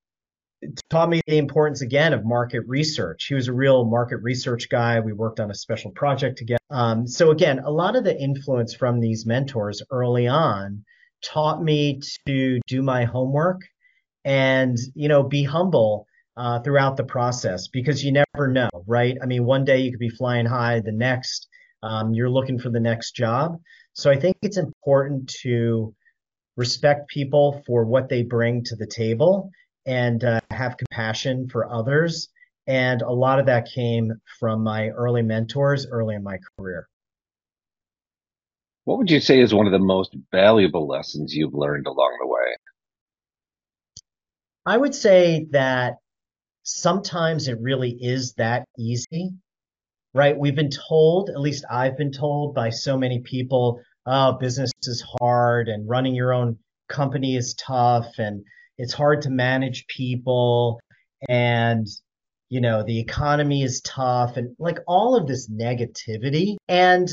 taught 0.90 1.08
me 1.08 1.20
the 1.26 1.38
importance 1.38 1.82
again 1.82 2.12
of 2.12 2.24
market 2.24 2.62
research. 2.66 3.26
He 3.26 3.34
was 3.34 3.48
a 3.48 3.52
real 3.52 3.84
market 3.84 4.18
research 4.18 4.68
guy. 4.68 5.00
We 5.00 5.12
worked 5.12 5.40
on 5.40 5.50
a 5.50 5.54
special 5.54 5.90
project 5.90 6.38
together. 6.38 6.58
Um, 6.70 7.06
so 7.06 7.30
again, 7.30 7.60
a 7.60 7.70
lot 7.70 7.96
of 7.96 8.04
the 8.04 8.18
influence 8.18 8.74
from 8.74 9.00
these 9.00 9.26
mentors 9.26 9.82
early 9.90 10.26
on 10.26 10.84
taught 11.22 11.62
me 11.62 12.00
to 12.26 12.60
do 12.66 12.82
my 12.82 13.04
homework 13.04 13.60
and 14.24 14.76
you 14.94 15.08
know 15.08 15.22
be 15.22 15.44
humble 15.44 16.06
uh, 16.36 16.60
throughout 16.60 16.96
the 16.96 17.04
process 17.04 17.68
because 17.68 18.04
you 18.04 18.12
never 18.12 18.48
know 18.48 18.68
right 18.86 19.16
i 19.22 19.26
mean 19.26 19.44
one 19.44 19.64
day 19.64 19.78
you 19.78 19.90
could 19.90 20.00
be 20.00 20.10
flying 20.10 20.44
high 20.44 20.80
the 20.80 20.92
next 20.92 21.48
um, 21.82 22.12
you're 22.12 22.28
looking 22.28 22.58
for 22.58 22.68
the 22.68 22.80
next 22.80 23.12
job 23.12 23.58
so 23.94 24.10
i 24.10 24.16
think 24.16 24.36
it's 24.42 24.58
important 24.58 25.28
to 25.28 25.94
respect 26.56 27.08
people 27.08 27.62
for 27.66 27.84
what 27.84 28.08
they 28.08 28.22
bring 28.22 28.64
to 28.64 28.76
the 28.76 28.86
table 28.86 29.50
and 29.86 30.24
uh, 30.24 30.40
have 30.50 30.76
compassion 30.76 31.48
for 31.48 31.70
others 31.70 32.28
and 32.66 33.02
a 33.02 33.12
lot 33.12 33.38
of 33.38 33.46
that 33.46 33.68
came 33.72 34.12
from 34.40 34.62
my 34.62 34.88
early 34.88 35.22
mentors 35.22 35.86
early 35.86 36.14
in 36.14 36.22
my 36.22 36.38
career 36.58 36.88
what 38.86 38.98
would 38.98 39.10
you 39.10 39.18
say 39.18 39.40
is 39.40 39.52
one 39.52 39.66
of 39.66 39.72
the 39.72 39.80
most 39.80 40.16
valuable 40.30 40.86
lessons 40.86 41.34
you've 41.34 41.54
learned 41.54 41.88
along 41.88 42.18
the 42.20 42.28
way? 42.28 42.56
I 44.64 44.76
would 44.76 44.94
say 44.94 45.48
that 45.50 45.94
sometimes 46.62 47.48
it 47.48 47.58
really 47.60 47.90
is 48.00 48.34
that 48.34 48.64
easy, 48.78 49.32
right? 50.14 50.38
We've 50.38 50.54
been 50.54 50.70
told, 50.70 51.30
at 51.30 51.40
least 51.40 51.64
I've 51.68 51.96
been 51.96 52.12
told 52.12 52.54
by 52.54 52.70
so 52.70 52.96
many 52.96 53.22
people, 53.22 53.80
oh, 54.06 54.38
business 54.38 54.70
is 54.84 55.04
hard 55.20 55.68
and 55.68 55.88
running 55.88 56.14
your 56.14 56.32
own 56.32 56.56
company 56.88 57.34
is 57.34 57.54
tough 57.54 58.06
and 58.18 58.44
it's 58.78 58.94
hard 58.94 59.22
to 59.22 59.30
manage 59.30 59.86
people 59.86 60.80
and 61.28 61.86
you 62.48 62.60
know 62.60 62.82
the 62.82 63.00
economy 63.00 63.62
is 63.62 63.80
tough 63.80 64.36
and 64.36 64.54
like 64.58 64.78
all 64.86 65.16
of 65.16 65.26
this 65.26 65.50
negativity 65.50 66.56
and 66.68 67.08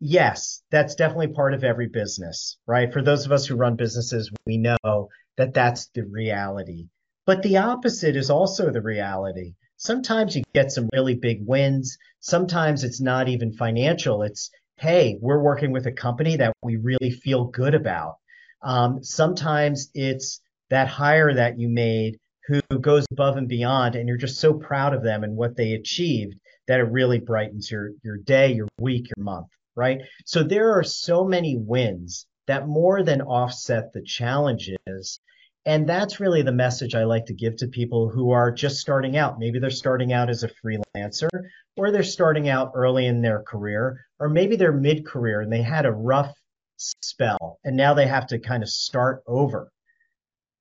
yes, 0.00 0.62
that's 0.70 0.94
definitely 0.94 1.28
part 1.28 1.54
of 1.54 1.64
every 1.64 1.88
business, 1.88 2.58
right? 2.66 2.92
For 2.92 3.02
those 3.02 3.26
of 3.26 3.32
us 3.32 3.46
who 3.46 3.56
run 3.56 3.76
businesses, 3.76 4.30
we 4.46 4.58
know 4.58 5.08
that 5.36 5.54
that's 5.54 5.88
the 5.94 6.04
reality. 6.04 6.88
But 7.24 7.42
the 7.42 7.58
opposite 7.58 8.16
is 8.16 8.30
also 8.30 8.70
the 8.70 8.82
reality. 8.82 9.54
Sometimes 9.76 10.36
you 10.36 10.42
get 10.54 10.72
some 10.72 10.88
really 10.92 11.14
big 11.14 11.46
wins. 11.46 11.98
Sometimes 12.20 12.84
it's 12.84 13.00
not 13.00 13.28
even 13.28 13.52
financial. 13.52 14.22
It's, 14.22 14.50
hey, 14.78 15.18
we're 15.20 15.42
working 15.42 15.72
with 15.72 15.86
a 15.86 15.92
company 15.92 16.36
that 16.36 16.52
we 16.62 16.76
really 16.76 17.10
feel 17.10 17.44
good 17.44 17.74
about. 17.74 18.16
Um, 18.62 19.02
sometimes 19.02 19.90
it's 19.94 20.40
that 20.70 20.88
hire 20.88 21.34
that 21.34 21.58
you 21.58 21.68
made 21.68 22.18
who 22.46 22.60
goes 22.80 23.04
above 23.10 23.36
and 23.36 23.48
beyond 23.48 23.96
and 23.96 24.08
you're 24.08 24.16
just 24.16 24.38
so 24.38 24.54
proud 24.54 24.94
of 24.94 25.02
them 25.02 25.24
and 25.24 25.36
what 25.36 25.56
they 25.56 25.72
achieved 25.72 26.38
that 26.68 26.80
it 26.80 26.90
really 26.90 27.18
brightens 27.18 27.70
your 27.70 27.90
your 28.02 28.16
day, 28.18 28.52
your 28.52 28.68
week, 28.78 29.08
your 29.16 29.24
month, 29.24 29.48
right? 29.74 29.98
So 30.24 30.42
there 30.42 30.72
are 30.78 30.84
so 30.84 31.24
many 31.24 31.56
wins 31.56 32.26
that 32.46 32.68
more 32.68 33.02
than 33.02 33.20
offset 33.22 33.92
the 33.92 34.02
challenges. 34.02 35.20
And 35.64 35.88
that's 35.88 36.20
really 36.20 36.42
the 36.42 36.52
message 36.52 36.94
I 36.94 37.04
like 37.04 37.26
to 37.26 37.34
give 37.34 37.56
to 37.56 37.66
people 37.66 38.08
who 38.08 38.30
are 38.30 38.52
just 38.52 38.76
starting 38.76 39.16
out. 39.16 39.40
Maybe 39.40 39.58
they're 39.58 39.70
starting 39.70 40.12
out 40.12 40.30
as 40.30 40.44
a 40.44 40.50
freelancer, 40.64 41.28
or 41.76 41.90
they're 41.90 42.04
starting 42.04 42.48
out 42.48 42.70
early 42.76 43.06
in 43.06 43.20
their 43.20 43.42
career, 43.42 44.06
or 44.20 44.28
maybe 44.28 44.54
they're 44.54 44.72
mid 44.72 45.04
career 45.04 45.40
and 45.40 45.52
they 45.52 45.62
had 45.62 45.84
a 45.84 45.92
rough 45.92 46.32
spell 46.76 47.58
and 47.64 47.76
now 47.76 47.94
they 47.94 48.06
have 48.06 48.28
to 48.28 48.38
kind 48.38 48.62
of 48.62 48.68
start 48.68 49.22
over. 49.26 49.70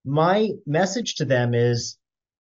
My 0.05 0.51
message 0.67 1.15
to 1.15 1.25
them 1.25 1.53
is 1.55 1.97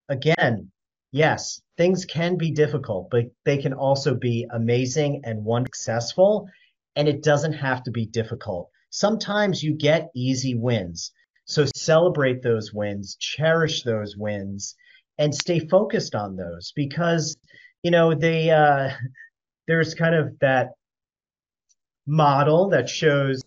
again, 0.09 0.71
yes, 1.11 1.61
things 1.77 2.05
can 2.05 2.37
be 2.37 2.51
difficult, 2.51 3.09
but 3.09 3.25
they 3.45 3.57
can 3.57 3.73
also 3.73 4.13
be 4.13 4.45
amazing 4.51 5.21
and 5.23 5.45
one 5.45 5.65
successful. 5.65 6.49
And 6.97 7.07
it 7.07 7.23
doesn't 7.23 7.53
have 7.53 7.83
to 7.83 7.91
be 7.91 8.05
difficult. 8.05 8.69
Sometimes 8.89 9.63
you 9.63 9.73
get 9.75 10.09
easy 10.15 10.55
wins. 10.55 11.11
So 11.45 11.65
celebrate 11.75 12.41
those 12.41 12.73
wins, 12.73 13.15
cherish 13.19 13.83
those 13.83 14.17
wins, 14.17 14.75
and 15.17 15.33
stay 15.33 15.59
focused 15.59 16.15
on 16.15 16.35
those 16.35 16.73
because, 16.75 17.37
you 17.83 17.91
know, 17.91 18.13
they, 18.13 18.49
uh, 18.49 18.91
there's 19.67 19.93
kind 19.93 20.15
of 20.15 20.37
that 20.39 20.71
model 22.07 22.69
that 22.69 22.89
shows 22.89 23.41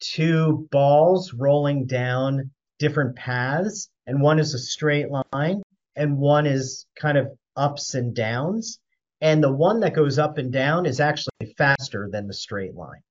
two 0.00 0.68
balls 0.70 1.32
rolling 1.34 1.86
down 1.86 2.50
different 2.78 3.16
paths, 3.16 3.88
and 4.06 4.22
one 4.22 4.38
is 4.38 4.54
a 4.54 4.58
straight 4.58 5.08
line, 5.10 5.62
and 5.96 6.18
one 6.18 6.46
is 6.46 6.86
kind 6.98 7.18
of 7.18 7.28
ups 7.56 7.94
and 7.94 8.14
downs. 8.14 8.78
And 9.20 9.42
the 9.42 9.52
one 9.52 9.80
that 9.80 9.94
goes 9.94 10.18
up 10.18 10.38
and 10.38 10.52
down 10.52 10.86
is 10.86 11.00
actually 11.00 11.54
faster 11.56 12.08
than 12.10 12.28
the 12.28 12.34
straight 12.34 12.74
line, 12.74 13.02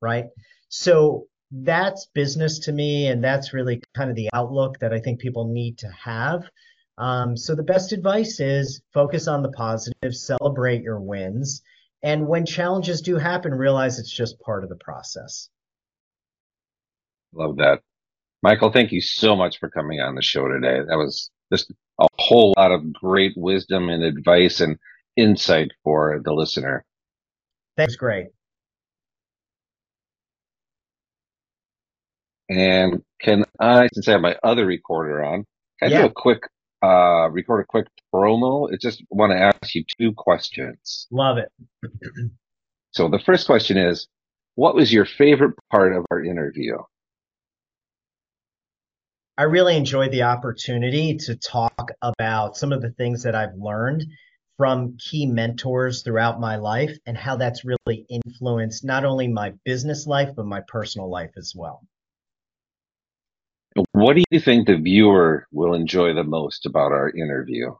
right? 0.00 0.26
So 0.68 1.26
that's 1.50 2.06
business 2.14 2.58
to 2.60 2.72
me, 2.72 3.06
and 3.06 3.24
that's 3.24 3.54
really 3.54 3.82
kind 3.96 4.10
of 4.10 4.16
the 4.16 4.30
outlook 4.32 4.78
that 4.80 4.92
I 4.92 5.00
think 5.00 5.20
people 5.20 5.46
need 5.46 5.78
to 5.78 5.88
have. 5.88 6.44
Um, 6.98 7.36
so 7.36 7.54
the 7.54 7.62
best 7.62 7.92
advice 7.92 8.40
is 8.40 8.82
focus 8.92 9.26
on 9.26 9.42
the 9.42 9.50
positive, 9.52 10.14
celebrate 10.14 10.82
your 10.82 11.00
wins, 11.00 11.62
and 12.02 12.28
when 12.28 12.44
challenges 12.44 13.00
do 13.00 13.16
happen, 13.16 13.54
realize 13.54 13.98
it's 13.98 14.14
just 14.14 14.38
part 14.40 14.62
of 14.62 14.68
the 14.68 14.76
process. 14.76 15.48
Love 17.32 17.56
that. 17.56 17.80
Michael, 18.44 18.70
thank 18.70 18.92
you 18.92 19.00
so 19.00 19.34
much 19.34 19.58
for 19.58 19.70
coming 19.70 20.02
on 20.02 20.16
the 20.16 20.20
show 20.20 20.46
today. 20.46 20.80
That 20.86 20.98
was 20.98 21.30
just 21.50 21.72
a 21.98 22.06
whole 22.18 22.52
lot 22.58 22.72
of 22.72 22.92
great 22.92 23.32
wisdom 23.38 23.88
and 23.88 24.04
advice 24.04 24.60
and 24.60 24.78
insight 25.16 25.70
for 25.82 26.20
the 26.22 26.34
listener. 26.34 26.84
Thanks, 27.78 27.96
great. 27.96 28.26
And 32.50 33.02
can 33.18 33.46
I, 33.58 33.88
since 33.94 34.08
I 34.08 34.12
have 34.12 34.20
my 34.20 34.36
other 34.44 34.66
recorder 34.66 35.24
on, 35.24 35.46
can 35.80 35.90
I 35.90 35.94
yeah. 35.94 36.02
do 36.02 36.08
a 36.08 36.12
quick, 36.12 36.42
uh, 36.82 37.30
record 37.30 37.60
a 37.60 37.64
quick 37.64 37.86
promo? 38.14 38.70
I 38.70 38.76
just 38.76 39.02
want 39.08 39.32
to 39.32 39.38
ask 39.38 39.74
you 39.74 39.84
two 39.98 40.12
questions. 40.12 41.06
Love 41.10 41.38
it. 41.38 41.50
so 42.90 43.08
the 43.08 43.20
first 43.20 43.46
question 43.46 43.78
is, 43.78 44.06
what 44.56 44.74
was 44.74 44.92
your 44.92 45.06
favorite 45.06 45.54
part 45.70 45.96
of 45.96 46.04
our 46.10 46.22
interview? 46.22 46.76
I 49.36 49.42
really 49.44 49.76
enjoyed 49.76 50.12
the 50.12 50.22
opportunity 50.22 51.16
to 51.16 51.34
talk 51.34 51.90
about 52.02 52.56
some 52.56 52.72
of 52.72 52.80
the 52.82 52.92
things 52.92 53.24
that 53.24 53.34
I've 53.34 53.56
learned 53.56 54.04
from 54.56 54.96
key 54.96 55.26
mentors 55.26 56.02
throughout 56.02 56.38
my 56.38 56.54
life 56.54 56.96
and 57.04 57.16
how 57.16 57.36
that's 57.36 57.64
really 57.64 58.06
influenced 58.08 58.84
not 58.84 59.04
only 59.04 59.26
my 59.26 59.54
business 59.64 60.06
life, 60.06 60.30
but 60.36 60.46
my 60.46 60.60
personal 60.68 61.10
life 61.10 61.32
as 61.36 61.52
well. 61.56 61.80
What 63.90 64.14
do 64.14 64.22
you 64.30 64.38
think 64.38 64.68
the 64.68 64.76
viewer 64.76 65.48
will 65.50 65.74
enjoy 65.74 66.14
the 66.14 66.22
most 66.22 66.64
about 66.64 66.92
our 66.92 67.10
interview? 67.10 67.74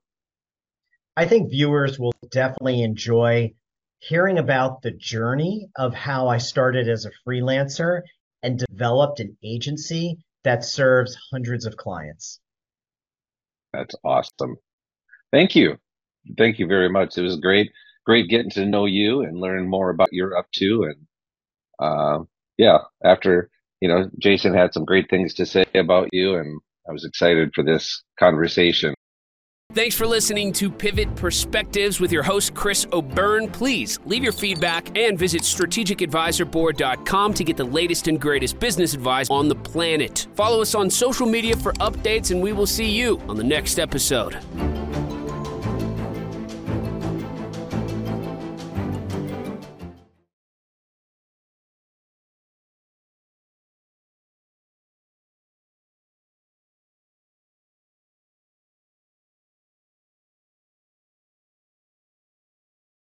I 1.17 1.27
think 1.27 1.51
viewers 1.51 2.01
will 2.01 2.15
definitely 2.33 2.83
enjoy 2.83 3.55
hearing 4.01 4.39
about 4.39 4.83
the 4.83 4.91
journey 4.91 5.69
of 5.77 5.95
how 5.95 6.27
I 6.27 6.39
started 6.39 6.89
as 6.89 7.07
a 7.07 7.13
freelancer 7.25 8.03
and 8.43 8.59
developed 8.59 9.21
an 9.21 9.37
agency 9.45 10.19
that 10.45 10.65
serves 10.65 11.17
hundreds 11.33 11.67
of 11.67 11.77
clients. 11.77 12.41
That's 13.73 13.95
awesome. 14.05 14.57
Thank 15.33 15.57
you. 15.57 15.79
Thank 16.39 16.59
you 16.59 16.67
very 16.67 16.89
much. 16.89 17.19
It 17.19 17.23
was 17.23 17.37
great, 17.37 17.71
great 18.07 18.29
getting 18.29 18.51
to 18.53 18.65
know 18.65 18.87
you 18.87 19.23
and 19.23 19.39
learn 19.41 19.69
more 19.69 19.91
about 19.91 20.13
your 20.13 20.37
up 20.37 20.47
to. 20.57 20.85
And 20.85 21.07
uh, 21.79 22.25
yeah, 22.57 22.79
after 23.05 23.51
you 23.81 23.89
know, 23.89 24.09
Jason 24.19 24.55
had 24.55 24.73
some 24.73 24.85
great 24.85 25.11
things 25.11 25.35
to 25.35 25.45
say 25.47 25.65
about 25.75 26.09
you, 26.13 26.37
and 26.37 26.61
I 26.89 26.93
was 26.93 27.05
excited 27.05 27.53
for 27.55 27.63
this 27.63 28.03
conversation. 28.19 28.94
Thanks 29.75 29.97
for 29.97 30.07
listening 30.07 30.53
to 30.53 30.71
Pivot 30.71 31.17
Perspectives 31.17 31.99
with 31.99 32.13
your 32.13 32.23
host, 32.23 32.55
Chris 32.55 32.87
O'Byrne. 32.93 33.51
Please 33.51 33.99
leave 34.05 34.23
your 34.23 34.33
feedback 34.33 34.97
and 34.97 35.19
visit 35.19 35.43
strategicadvisorboard.com 35.43 37.35
to 37.35 37.43
get 37.43 37.57
the 37.57 37.65
latest 37.65 38.07
and 38.07 38.21
greatest 38.21 38.61
business 38.61 38.95
advice 38.95 39.29
on 39.31 39.49
the 39.49 39.57
planet. 39.57 40.29
Follow 40.37 40.63
us 40.63 40.77
on 40.77 40.89
social 40.89 41.27
media 41.27 41.57
for 41.57 41.73
updates, 41.75 42.31
and 42.31 42.41
we 42.41 42.53
will 42.53 42.69
see 42.69 42.89
you 42.89 43.21
on 43.29 43.37
the 43.37 43.43
next 43.43 43.81
episode. 43.81 44.39